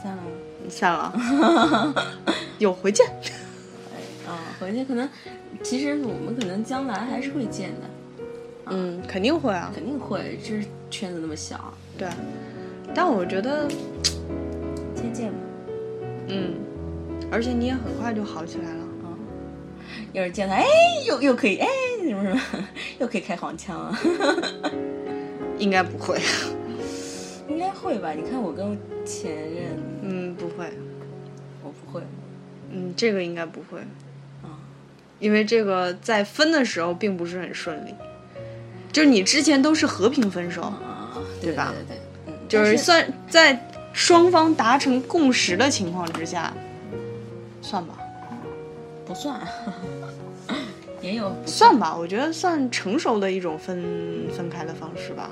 [0.02, 0.24] 散了。
[0.70, 1.94] 散了。
[2.60, 3.06] 有回见。
[4.28, 5.10] 啊、回去可能，
[5.64, 8.26] 其实我们可能将来还是会见的，
[8.66, 10.38] 嗯，肯定会啊，肯定会。
[10.44, 10.56] 这
[10.90, 12.10] 圈子那么小，对。
[12.94, 13.70] 但我觉得，
[14.96, 15.38] 先见吧。
[16.28, 16.56] 嗯，
[17.32, 18.84] 而且你也很快就好起来了。
[20.14, 20.66] 一会儿见他，哎，
[21.06, 21.68] 又又可以，哎，
[22.02, 22.42] 什么什么，
[23.00, 24.00] 又可以开黄腔啊。
[25.60, 26.20] 应该不会，
[27.50, 28.12] 应该会吧？
[28.12, 29.66] 你看我跟前任，
[30.02, 30.72] 嗯，不会，
[31.64, 32.02] 我不会。
[32.72, 33.80] 嗯，这个应该不会，
[34.44, 34.58] 啊
[35.20, 37.94] 因为这个在分的时候并不是很顺利，
[38.92, 41.12] 就是你之前都是和平分手，啊，
[41.42, 46.54] 对吧对对对，嗯，就是算在双方达成共识的情况之下，
[47.70, 47.96] 算吧，
[49.06, 49.38] 不算，
[51.02, 51.36] 也有。
[51.46, 53.84] 算吧，我觉得算成熟的一种分
[54.34, 55.30] 分开的方式吧。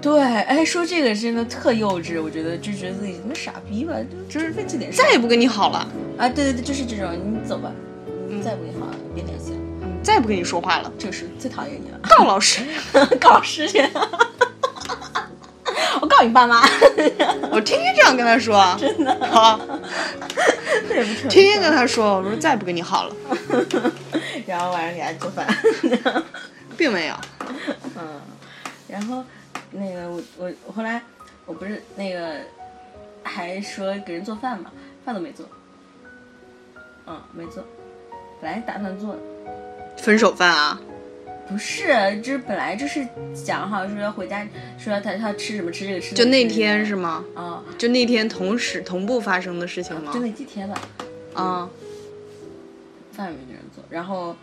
[0.00, 3.94] 对，哎，说这个真的特幼稚，我觉得就觉得自己他妈傻逼吧，
[4.28, 5.84] 就就是为这点事再也不跟你好了，
[6.16, 7.72] 啊，对对对，就是这种，你走吧，
[8.44, 9.58] 再也不跟你好了，别联系了，
[10.04, 12.62] 再也不跟你说话了，这个是最讨厌你了，告老师，
[13.20, 13.82] 告老师去，
[16.02, 16.60] 我告你爸妈，
[17.52, 19.12] 我天天这样跟他说，真的。
[19.26, 19.58] 啊，
[20.90, 23.14] 也不成天天跟他说，我说再也不跟你好了，
[24.44, 25.46] 然后晚上给他做饭，
[26.76, 27.14] 并没有。
[27.96, 28.20] 嗯，
[28.88, 29.24] 然后
[29.70, 31.00] 那个我我我后来
[31.46, 32.34] 我不是那个
[33.22, 34.72] 还说给人做饭嘛，
[35.04, 35.46] 饭都没做，
[37.06, 37.62] 嗯，没做，
[38.40, 39.14] 本来打算做。
[39.14, 39.20] 的，
[39.98, 40.80] 分手饭啊？
[41.52, 44.46] 不是，就是本来就是讲好说要回家，
[44.78, 47.24] 说他他吃什么吃这个吃就那天是吗？
[47.34, 50.20] 啊，就那天同时同步发生的事情吗就？
[50.20, 50.80] 那几天吧，
[51.34, 51.68] 啊，
[53.12, 54.34] 饭也没给人做，然后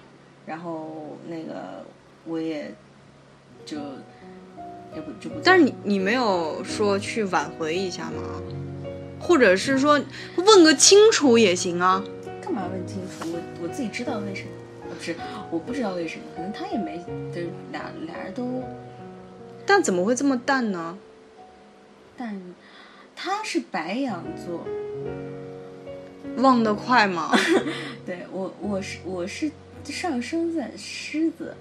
[0.46, 1.84] 然后那个
[2.26, 2.72] 我也
[3.66, 3.78] 就
[4.96, 8.42] 也不就不，但是你你没有说去挽回一下吗？
[9.20, 10.00] 或者是说
[10.38, 12.04] 问个清楚也行啊？
[12.42, 13.32] 干嘛问清楚？
[13.34, 14.59] 我我自己知道为什么，不
[15.00, 15.16] 是
[15.50, 16.98] 我不知道为什么，可能他也没，
[17.34, 18.64] 就是俩俩人都，
[19.66, 20.98] 但怎么会这么淡呢？
[22.18, 22.40] 但
[23.16, 24.66] 他是白羊座，
[26.38, 27.32] 忘得快吗？
[28.06, 29.52] 对我我是我是
[29.86, 31.56] 上升在狮子，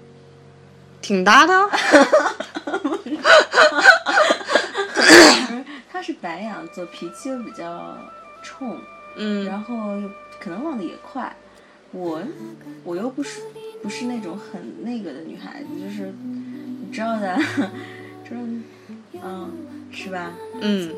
[1.01, 1.69] 挺搭的。
[5.91, 7.97] 他是白羊座，脾气又比较
[8.43, 8.79] 冲，
[9.15, 10.09] 嗯，然后又
[10.39, 11.35] 可能忘得也快。
[11.91, 12.21] 我
[12.83, 13.41] 我又不是
[13.81, 17.35] 不是那种很那个的女孩子，就是你知道的，
[18.23, 18.61] 就是
[19.21, 19.51] 嗯
[19.91, 20.33] 是吧？
[20.61, 20.93] 嗯，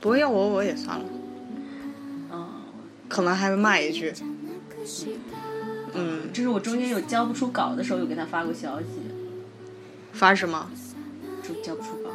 [0.00, 1.04] 不过要我我也算了，
[2.32, 2.48] 嗯，
[3.08, 4.12] 可能还会骂一句。
[5.94, 8.86] 嗯，就是我中间有交不出稿的时候，有给他发过消息，
[10.12, 10.70] 发什么？
[11.42, 12.10] 就交不出稿，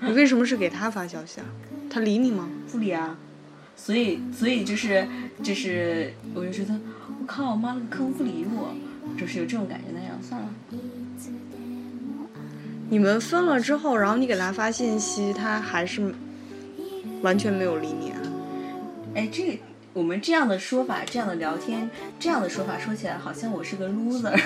[0.00, 1.46] 你为什么是给他发消息啊？
[1.88, 2.48] 他理你吗？
[2.70, 3.16] 不理啊。
[3.82, 5.08] 所以所以就是
[5.42, 6.78] 就是，我就觉得
[7.20, 8.74] 我靠，我妈那个坑不理我，
[9.18, 9.86] 就是有这种感觉。
[9.94, 10.48] 那样算了，
[12.90, 16.14] 你们分了之后，然后你给他发信息，他还是
[17.22, 18.18] 完全没有理你啊？
[19.14, 19.54] 哎，这个
[19.92, 24.36] 我们这样的说法，这样的聊天，这样的说法，说起来好像我是个 loser，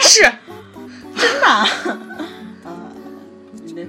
[0.00, 0.22] 是
[1.16, 1.46] 真的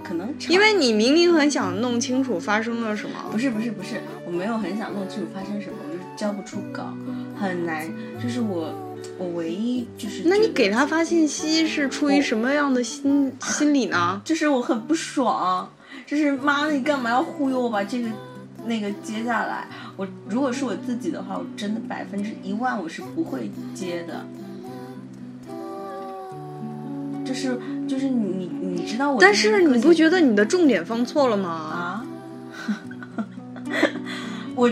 [0.03, 3.37] 可能因为你明明很想弄清楚发生了什么不。
[3.37, 6.93] 是不是不是，我没有很想弄清楚发生什么，我就是交不出稿，
[7.39, 7.87] 很难。
[8.21, 8.73] 就是我
[9.17, 14.21] 我唯一就是那你给他发信息是出于什么样的心心理呢？
[14.25, 15.69] 就是我很不爽，
[16.05, 18.09] 就是妈的，你干嘛要忽悠我把这个
[18.65, 19.67] 那个接下来？
[19.95, 24.25] 我如果是我自己的话，我真的百分之一万我是不会接的。
[27.33, 27.57] 就是
[27.87, 31.49] 就是你你你知道我，但是你不觉得得你的重点放错了吗？
[31.49, 32.05] 啊？
[34.55, 34.69] 我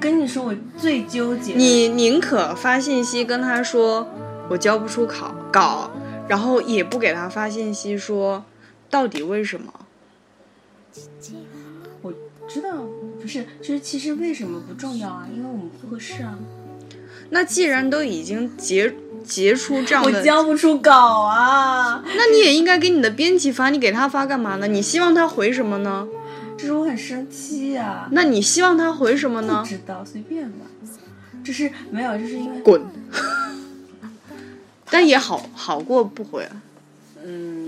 [0.00, 1.54] 跟你说，我最纠结。
[1.54, 4.08] 你宁可发信息跟他说
[4.50, 5.92] 我交不出考稿，
[6.26, 8.44] 然后也不给他发信息说
[8.90, 9.72] 到底为什么？
[12.02, 12.12] 我
[12.48, 12.82] 知道
[13.20, 15.28] 不是，就是其实为什么不重要啊？
[15.32, 16.36] 因为我们不合适啊。
[17.30, 18.92] 那既然都已经结
[19.24, 24.66] 结出这样的我，交不出稿啊，那你也应该给你的编辑发，你给他发干嘛呢？
[24.66, 26.06] 你希望他回什么呢？
[26.58, 29.68] 这是我很生气啊、那你希望他回什么呢不？
[29.68, 30.66] 知道，随便吧。
[31.44, 32.80] 就是没有，就是因为滚！
[34.88, 36.46] 但也好好过不回。
[37.24, 37.61] 嗯，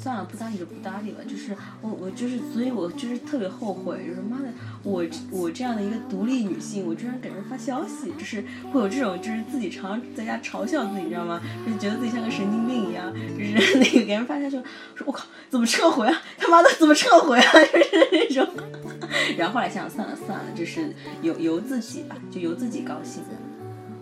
[0.00, 1.18] 算了，不搭理就不搭理吧。
[1.28, 4.48] 就是我，我就是，所以我就是特别后悔，就是妈的，
[4.82, 8.42] 我我这样的一个独立女性，我居然给人发消息，就是
[8.72, 11.40] 会有这种，就是自己常常在家嘲笑自己，你知道吗？
[11.66, 14.58] 就是觉得自己像个神经病一样，就是 那个给人发消息
[14.94, 16.22] 说，我靠，怎么撤回啊？
[16.38, 17.52] 他妈的，怎么撤回啊？
[17.70, 18.48] 就是那种。
[19.36, 23.22] 然后后来想想，算了算了，就是由由自己吧，就由自己高兴，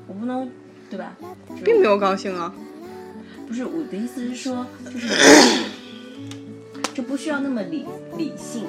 [0.06, 0.48] 我不能，
[0.90, 1.16] 对吧？
[1.64, 2.54] 并没有高兴啊。
[3.46, 5.08] 不是我的意思是说，就是
[6.98, 7.86] 这不需要那么理
[8.16, 8.64] 理性，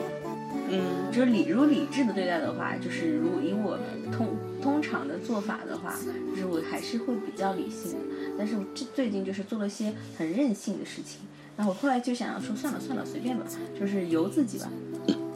[0.70, 3.76] 嗯，就是理如理智的对待的话，就是如果以我
[4.12, 4.28] 通
[4.62, 5.96] 通常的做法的话，
[6.30, 7.98] 就是我还是会比较理性的。
[8.38, 11.22] 但是我这最近就是做了些很任性的事情，
[11.58, 13.44] 然后我后来就想要说算了算了，随便吧，
[13.80, 14.70] 就是由自己吧。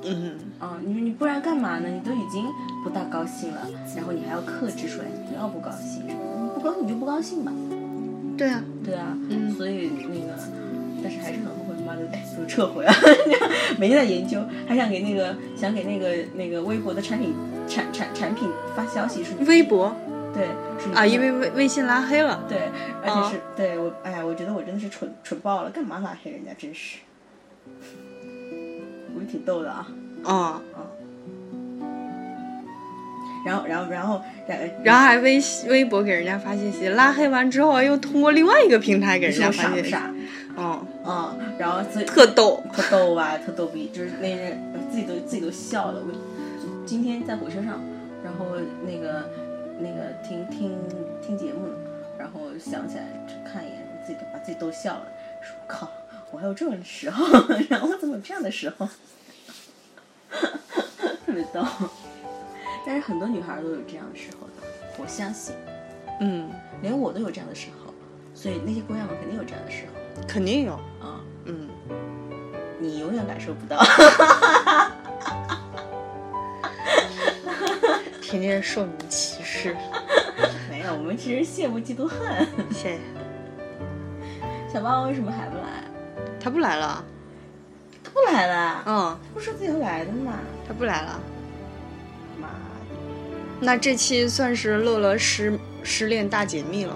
[0.04, 1.89] 嗯，啊、你你不然干嘛呢？
[1.89, 2.46] 你都已经
[2.84, 6.14] 不大高兴了，然后你还要克制出来，你不要不高兴，你
[6.54, 7.52] 不高兴你就不高兴吧。
[8.38, 10.38] 对啊，对啊，嗯所以那个，
[11.02, 11.48] 但是还是很
[11.94, 12.96] 后悔，妈的，哎，怎么撤回啊？
[13.78, 17.34] 每天在研究，还想给那个想给那个那个微博的产品
[17.68, 19.96] 产产产品发消息，是微博
[20.34, 20.48] 对
[20.80, 22.44] 是啊，因为微微信拉黑了。
[22.50, 22.58] 对，
[23.04, 26.52] 而啊且是、对我，哎呀，我觉得我真的是蠢蠢爆了，干嘛拉黑人家？
[26.58, 26.98] 真是，
[29.14, 29.88] 我们挺逗的啊。
[30.24, 30.62] 啊，
[33.46, 39.89] 然后，然后，然后，然后，然后还微微博给人家发信息，拉黑完之后又通过另外一个平台给人家发信息。
[39.91, 40.10] 傻？
[40.56, 42.62] 嗯，嗯，然后所以特逗。
[42.72, 44.58] 特逗吧，特逗逼，就是那人
[44.91, 46.01] 自己都自己都笑了。
[46.01, 47.80] 我今天在火车上，
[48.24, 48.45] 然后
[48.86, 49.30] 那个
[49.80, 50.78] 那个听听
[51.22, 51.76] 听节目呢，
[52.20, 53.04] 然后想起来
[53.45, 55.08] 看一眼，自己都把自己逗笑了，
[55.41, 55.89] 说靠，
[56.32, 57.26] 我还有这种时候，
[57.70, 58.88] 然后我怎么有这样的时候，
[60.30, 61.66] 特别逗。
[62.86, 65.56] 但是很多女孩都有这样的时候的，我相信，
[66.20, 66.49] 嗯，
[66.82, 67.93] 连我都有这样的时候，
[68.36, 69.93] 所以那些姑娘们肯定有这样的时候
[70.28, 70.74] 肯定有。
[70.74, 71.70] 啊、嗯，
[72.80, 73.84] 你永远感受不到。
[78.22, 79.76] 天天受你们歧视。
[80.70, 82.47] 没有，我们只是羡慕嫉妒恨。
[82.72, 82.99] 谢谢。
[84.72, 85.64] 小霸王为什么还不来？
[86.39, 87.03] 他不来了。
[88.03, 90.34] 他不来了，嗯，不是说自己要来的吗？
[90.68, 91.20] 他不来了。
[92.39, 92.53] 妈的，
[93.59, 96.95] 那这期算是乐乐失失恋大解密了。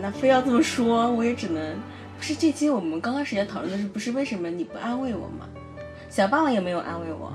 [0.00, 1.76] 那非要这么说，我也只能。
[2.16, 5.48] 不是这期我们刚开始也讨论的是，不是为什么你不安慰我吗？
[6.10, 7.32] 小霸王也没有安慰我，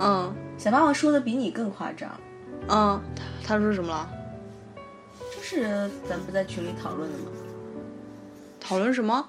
[0.00, 2.10] 嗯小霸王说的比你更夸张，
[2.68, 3.00] 嗯，
[3.46, 4.10] 他他说什么了？
[5.36, 7.26] 就是咱不在群里讨论的吗？
[8.58, 9.24] 讨论什么？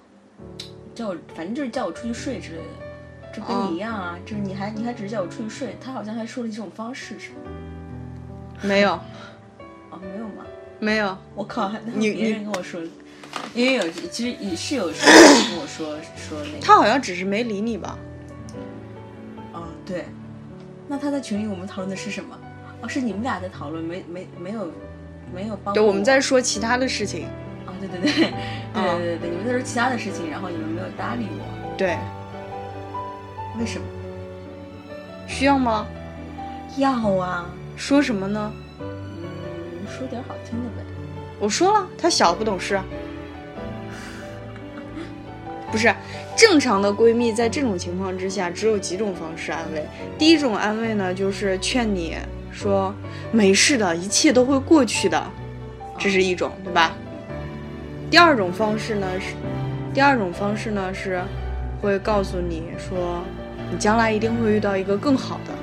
[0.96, 7.38] 叫我反正就是叫我出去睡之类的，这跟哦你一样啊，就是你还你还只是叫我出去睡，他好像还说了一种方式是吗？
[8.64, 8.94] 没有，
[9.92, 10.46] 哦，没有吗？
[10.86, 11.18] 没有。
[11.34, 12.80] 我靠，还你别人你跟我说，
[13.56, 17.98] 因为有其实也是有人跟我说说那个，他好像只是没理你吧？
[19.52, 20.06] 哦对，
[20.88, 22.38] 那他在群里我们讨论的是什么？
[22.82, 24.72] 哦，是你们俩在讨论，没没没有
[25.34, 27.26] 没有帮对，我我们在说其他的事情。
[27.66, 28.34] 啊，对对对对
[28.76, 31.98] 嗯对对对，你们在说其他的事情，然后你们没有搭理我，对，
[33.60, 33.86] 为什么？
[35.28, 35.88] 需要吗？
[36.78, 38.54] 要啊，说什么呢？
[39.96, 40.84] 嗯，说点好听的呗。
[41.40, 42.80] 我说了，她小不懂事。
[45.72, 45.94] 不是
[46.36, 49.84] 正常的闺蜜，在这种情况之下，只有几种方式安慰。
[50.18, 52.16] 第一种安慰呢，就是劝你
[52.52, 52.94] 说
[53.32, 55.32] 没事的，一切都会过去的，
[55.98, 56.94] 这是一种，对吧？
[58.10, 59.34] 第二种方式呢是，
[59.94, 61.22] 第二种方式呢是
[61.82, 63.22] 会告诉你说，
[63.72, 65.54] 你将来一定会遇到一个更好的，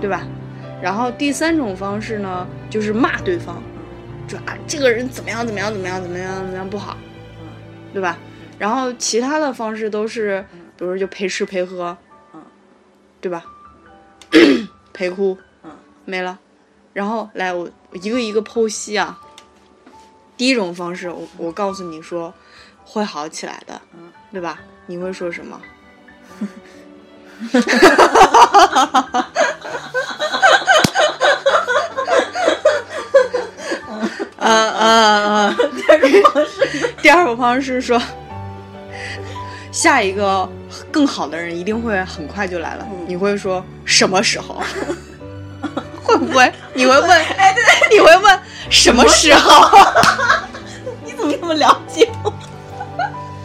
[0.00, 0.26] 对吧？
[0.82, 3.62] 然后第三种方式呢，就是骂对方，
[4.28, 6.96] 说啊这个人怎么样怎么样怎么样怎么样怎么样不好，
[7.92, 8.18] 对吧？
[8.58, 10.44] 然后其他的方式都是，
[10.76, 11.96] 比如说就陪吃陪喝，
[12.34, 12.42] 嗯
[13.20, 13.44] 对吧？
[14.92, 15.70] 陪哭，嗯
[16.04, 16.38] 没了。
[16.92, 19.18] 然后来我我一个一个剖析啊。
[20.36, 22.32] 第一种方式，我我告诉你说
[22.84, 24.60] 会好起来的，嗯对吧？
[24.86, 25.60] 你会说什么？
[34.50, 34.86] 啊啊
[35.48, 35.56] 啊！
[35.74, 38.00] 第二种方式，第二种方式说，
[39.72, 40.48] 下一个
[40.90, 42.86] 更好的人一定会很快就来了。
[42.90, 44.62] 嗯你会说什么时候？
[46.02, 46.52] 会不会？
[46.74, 47.10] 你会问？
[47.10, 48.38] 哎，对对，你会问
[48.70, 49.68] 什么时候？
[51.04, 52.32] 你怎么这么了解我？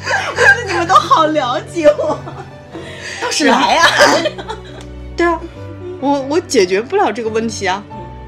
[0.04, 2.18] 我觉得你们都好了解我。
[3.22, 3.86] 倒是来呀、
[5.18, 5.40] 对啊，
[6.00, 7.84] 我我解决不了这个问题啊。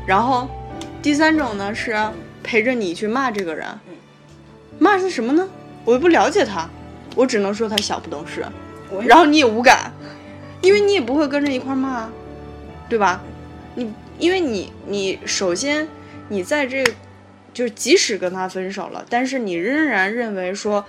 [0.05, 0.47] 然后
[1.01, 1.91] 第三种呢是
[2.44, 3.68] 陪着你去骂这个人，
[4.78, 5.48] 骂是什么呢？
[5.86, 6.70] 我又不了解他，
[7.16, 8.46] 我只能说他小不懂事，
[9.08, 9.91] 然后你也无感，
[10.62, 12.14] 因为你也不会跟着一块儿骂啊，
[12.89, 13.24] 对吧？
[13.76, 15.88] 你因为你你首先
[16.30, 16.84] 你在这
[17.54, 20.86] 就是即使跟他分手了，但是你仍然认为说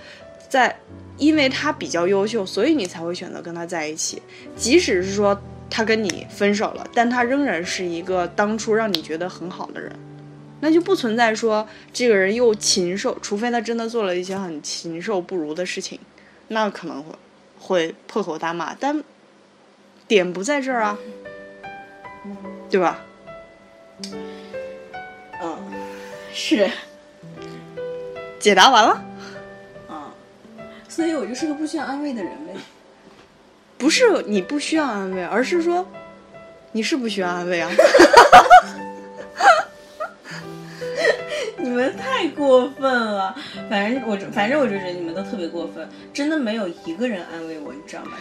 [0.49, 0.75] 在。
[1.17, 4.21] 因为他比较优秀，所以你才会选择跟他在一起。
[4.57, 9.95] 即使是说他跟你分手了，但他仍然是一个当初让你觉得很好的人，
[10.61, 15.99] 那就不存在说这个人又禽兽，除非他真的做了一些很禽兽不如的事情，
[16.47, 17.15] 那可能会
[17.59, 18.75] 会破口大骂。
[18.79, 19.03] 但
[20.07, 20.97] 点不在这儿啊，
[22.69, 22.99] 对吧？
[25.41, 25.57] 嗯，
[26.33, 26.69] 是，
[28.39, 29.03] 解答完了，
[29.89, 30.11] 嗯，
[30.87, 32.53] 所以我就是个不需要安慰的人呗。
[33.77, 35.85] 不是你不需要安慰，而是说
[36.71, 37.69] 你是不需要安慰啊。
[41.57, 43.35] 你们太过分了，
[43.69, 48.17] 反正我反正我就觉得你们都特别过分，真的没有一个人安慰我，你知道吗？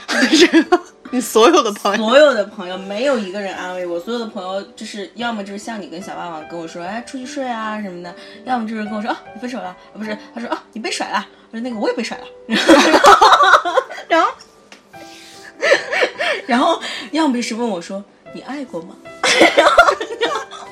[1.11, 8.12] 你所有的朋友，所有的朋友没有一个人安慰我，所有的朋友就是要么就是像你跟小霸王跟我说，哎，出去睡啊什么的，
[8.45, 12.25] 要么就是跟我说，啊，你分手了，啊不是，他说，啊，你被甩了，我说那个我也被甩了，
[14.09, 14.33] 然后，
[16.47, 16.81] 然后，
[17.12, 18.03] 要么就是问我说，
[18.33, 18.97] 你爱过吗？
[19.57, 19.72] 然后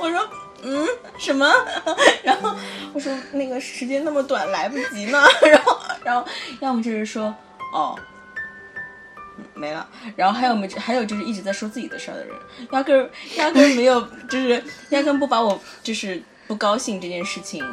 [0.01, 0.29] 我说，
[0.63, 0.87] 嗯，
[1.19, 1.53] 什么？
[2.23, 2.55] 然后
[2.93, 5.21] 我说那个时间那么短，来不及呢。
[5.51, 6.27] 然后然后
[6.61, 7.35] 要么就是说
[7.73, 7.95] 哦。
[7.99, 12.35] 嗯没了，然后还有没还有就是一直在说自己的事儿的人，
[12.71, 17.65] 压根儿压根儿没有，就是 压根不把我就是不高兴这件事情，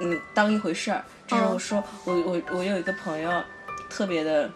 [0.00, 1.02] 嗯，当一回事儿。
[1.26, 3.30] 就是我说、我我我有一个朋友，
[3.88, 4.50] 特别的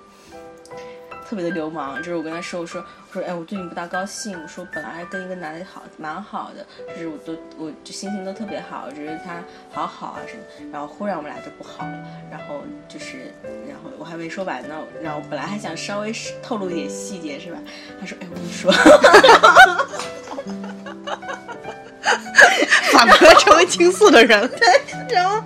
[1.29, 13.33] 特别的流氓，就是我跟他说，我说我说哎，我最近不大高兴，我说本来还跟一个男的好蛮好的，就是我都我就心情都特别好，觉得他好好啊什么，然后忽然我们俩就不好了，然后就是
[13.68, 16.12] 然后我还没说完呢，然后本来还想稍微
[16.43, 17.59] 透露一点细节是吧？
[18.01, 18.72] 他说哎，我跟你说。
[22.93, 24.49] 反过来成为倾诉的人。
[25.11, 25.43] 然后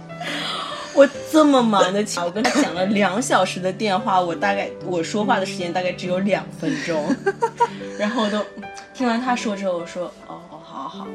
[0.98, 7.14] 我这么忙的情，我跟他讲了两小时的电话，我大概我说话的时间大概只有两分钟，
[7.96, 8.44] 然后我都
[8.92, 11.06] 听完他说之后，我说哦哦好好好好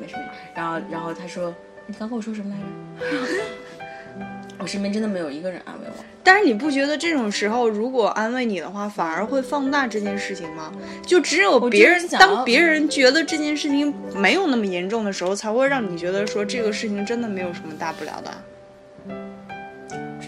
[0.00, 0.22] 没什么，
[0.54, 1.54] 然后然后他说
[1.86, 3.16] 你刚跟我说什么来着？
[4.60, 10.72] 我身边真的没有一个人安慰我，但是你不觉得这种时候，如果安慰你的话，反而会放大这件事情吗？
[11.06, 18.30] 就只有别人当别人觉得这件事情没有那么严重的时候，才会让你觉得说这个事情真的没有什么大不了的。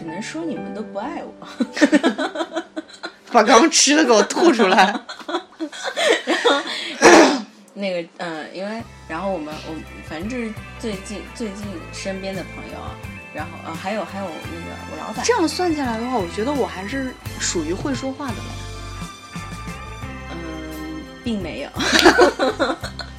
[0.00, 1.46] 只能说你们都不爱我。
[3.30, 4.86] 把刚刚吃的给我吐出来。
[6.24, 7.44] 然 后
[7.74, 9.74] 那个嗯，因为然后我们我
[10.08, 12.96] 反正就是最近最近身边的朋友啊，
[13.34, 18.50] 然后呃还有还有那个我老板，这样算下来的话，我觉得我还是属于会说话的了。
[20.32, 21.68] 嗯，并没有。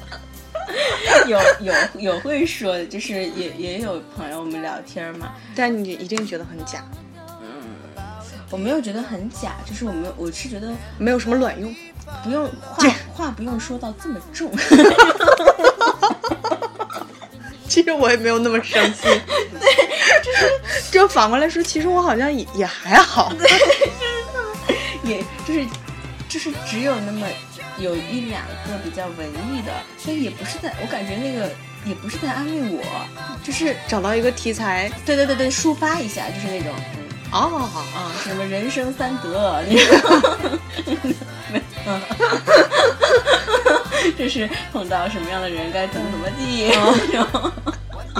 [1.26, 6.84] 有有有会说的，就是也也有朋友我们聊天嘛， 但你一定觉得很假，
[7.40, 7.46] 嗯
[8.50, 11.74] 我没有觉得很假，就是我没有我是觉得没有什么卵用。
[12.24, 14.52] 不用话话不用说到这么重，
[17.68, 18.94] 其实我也没有那么伤心。
[19.02, 19.20] 对，
[20.22, 20.52] 就是
[20.90, 23.32] 就反过来说，其实我好像也也还好。
[25.04, 25.64] 也就是
[26.28, 27.26] 就是只有那么
[27.82, 31.50] 有一两个比较文艺的，所以也不是在我感觉那个
[31.84, 32.82] 也不是在安慰我，
[33.42, 36.72] 就是找到一个题材，对对对对抒发一下，就是那种。
[36.96, 37.02] 嗯
[37.32, 40.22] 哦，啊什么人生三德那种，
[41.50, 41.98] 没嗯，
[44.18, 46.70] 就是碰到什么样的人该怎么怎么地，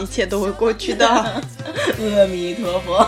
[0.03, 1.07] 一切都会过去的。
[1.07, 3.07] 阿弥陀佛。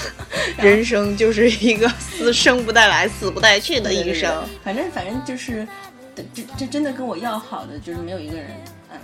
[0.60, 4.30] 人生就是一个死生不带来，死不带去的一生。
[4.62, 5.66] 反正反正就是，
[6.34, 8.50] 这这真的跟我要好的就是没有一个人
[8.90, 8.98] 嗯。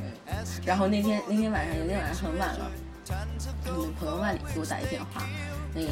[0.65, 2.71] 然后那天那天晚上有天晚上很晚了，
[3.67, 5.23] 嗯，朋友万里给我打一电话，
[5.75, 5.89] 那个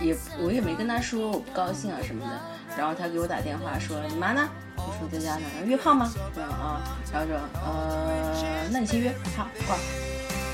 [0.00, 2.40] 我也我也没跟他说我不高兴啊什么的，
[2.76, 4.48] 然后他给我打电话说你妈呢？
[4.76, 6.10] 我说在家呢，约炮吗？
[6.34, 6.80] 说啊，
[7.12, 9.76] 然后说呃，那你先约，好挂。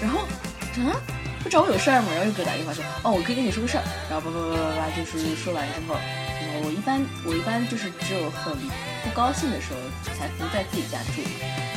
[0.03, 1.01] 然后啊。
[1.43, 2.09] 不找我有事儿吗？
[2.11, 3.85] 然后又给我打电话说，哦，我可以跟你说个事儿。
[4.11, 5.95] 然后叭叭叭叭叭，就是说完之，后
[6.67, 8.53] 我一般我一般就是只有很
[9.07, 9.79] 不高兴的时候
[10.19, 11.23] 才不在自己家住，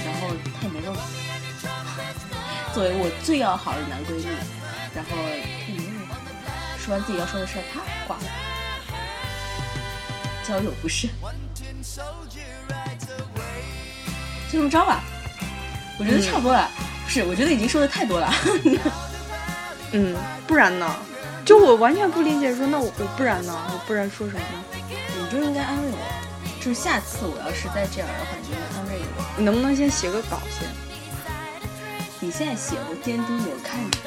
[0.03, 0.99] 然后他也没问我。
[2.73, 4.25] 作为我最要好的男闺蜜，
[4.95, 5.11] 然后
[5.67, 6.15] 也没问我。
[6.79, 8.23] 说完自己要说的事儿，啪挂了。
[10.43, 11.07] 交友不慎，
[14.51, 15.03] 就这么着吧。
[15.99, 16.67] 我觉得差不多了，
[17.05, 17.23] 不是？
[17.25, 18.33] 我觉得已经说的太多了。
[19.93, 20.17] 嗯，
[20.47, 20.95] 不然呢？
[21.45, 23.55] 就我完全不理解，说那我我不然呢？
[23.71, 24.63] 我不然说什么呢？
[24.89, 25.97] 你就应该安慰我，
[26.59, 29.23] 就是下次我要是再这样的话，你就安慰我。
[29.37, 30.67] 你能不能先写个稿先？
[32.19, 33.97] 你现在写，我监督你，我看着。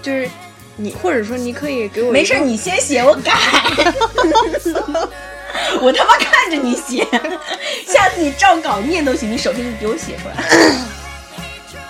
[0.00, 0.30] 就是
[0.76, 3.32] 你，或者说你可以给我没事，你先写，我改。
[5.82, 7.04] 我他妈看着你写，
[7.86, 10.36] 下次你照稿念都行，你首先你给我写出来。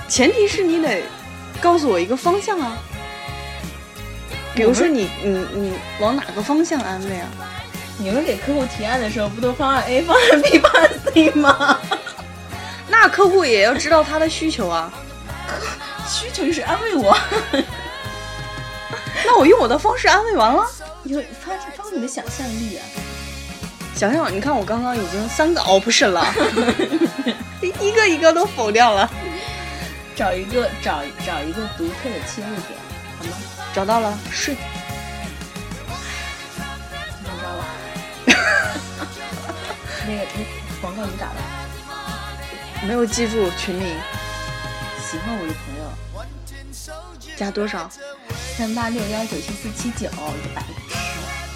[0.08, 1.02] 前提是你得
[1.60, 2.78] 告诉我一个方向啊。
[4.54, 7.28] 比如说你你你往哪个方向安慰啊？
[7.98, 11.78] 你们给客户提案的时候，不都方案 A、方案 B、方案 C 吗？
[12.88, 14.92] 那客户也要知道他的需求啊。
[16.08, 17.16] 需求就是安慰我。
[19.24, 20.64] 那我用我的方式安慰完了，
[21.02, 22.84] 你会发发挥你的想象力啊！
[23.94, 26.24] 想想，你看我刚刚已经三个 option 了，
[27.60, 29.10] 一个一个都否掉了。
[30.14, 32.78] 找一个找找一个独特的切入点，
[33.18, 33.32] 好吗？
[33.74, 34.56] 找到了，睡。
[40.06, 41.40] 那个那广告你打了？
[42.86, 43.96] 没有记住群名。
[45.00, 45.84] 喜欢我的朋友，
[47.36, 47.88] 加多少？
[48.56, 50.96] 三八六幺九七四七九，一百五十。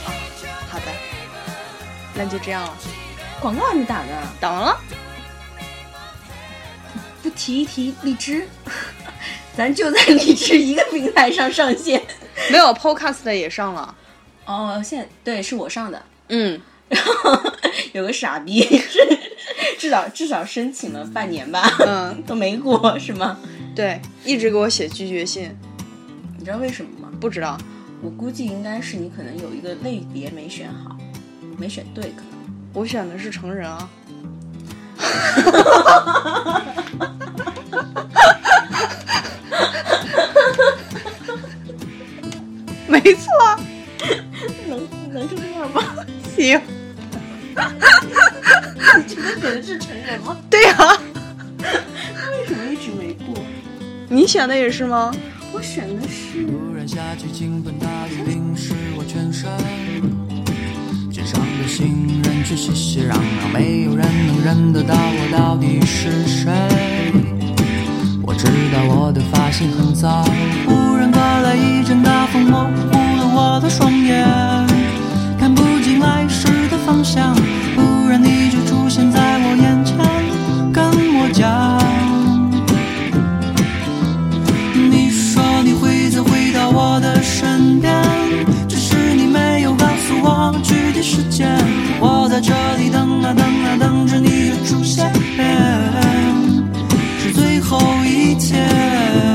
[0.07, 0.12] 啊，
[0.70, 0.86] 好的，
[2.14, 2.76] 那就这样了。
[3.41, 4.80] 广告还没打呢，打完了。
[7.22, 8.49] 不提一提荔枝，
[9.57, 12.03] 咱就在荔枝一个平台上上线。
[12.51, 13.95] 没有 Podcast 也上了。
[14.47, 16.61] 哦，现在对是我上的，嗯，
[16.91, 17.41] 然 后
[17.93, 18.99] 有个傻逼是
[19.78, 23.38] 至少至少申请了半年吧，嗯， 都没过是吗？
[23.74, 25.57] 对，一直给我写拒绝信，
[26.38, 27.09] 你知道为什么吗？
[27.20, 27.57] 不知道。
[28.03, 30.97] 我估计应该是你可能有一个类别没选好，
[31.59, 32.41] 没选对，可能。
[32.72, 33.88] 我选的是成人啊。
[42.88, 43.28] 没错，
[44.68, 45.82] 能能这样吗？
[46.36, 46.61] 行。
[54.31, 55.11] 选的也是吗？
[55.53, 56.47] 我选的是。
[56.47, 59.51] 突然下起倾盆大雨，淋湿我全身。
[61.11, 66.49] 肩上的行人却熙熙攘攘，没有人能认得到我到底是谁。
[68.22, 70.22] 我知道我的发现很早，
[70.64, 74.24] 忽然刮来一阵大风，模糊了我的双眼，
[75.41, 77.35] 看不清来时的方向。
[98.41, 99.30] future.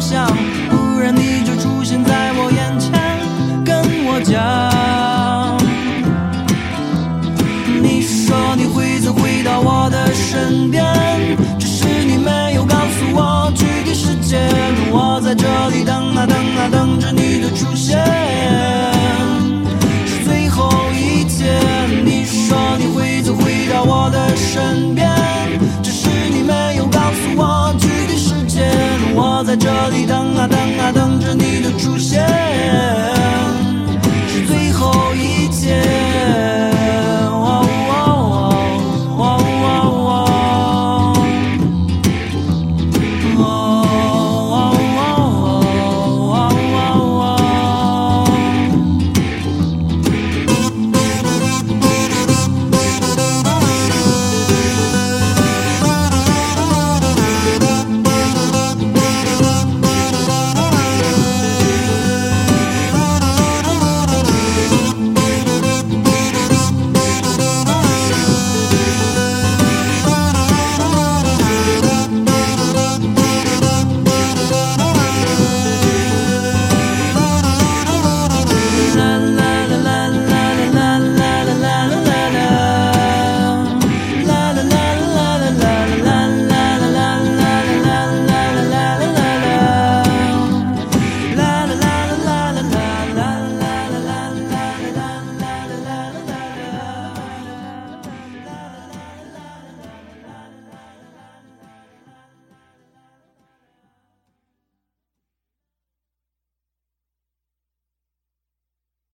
[0.00, 0.69] 我想。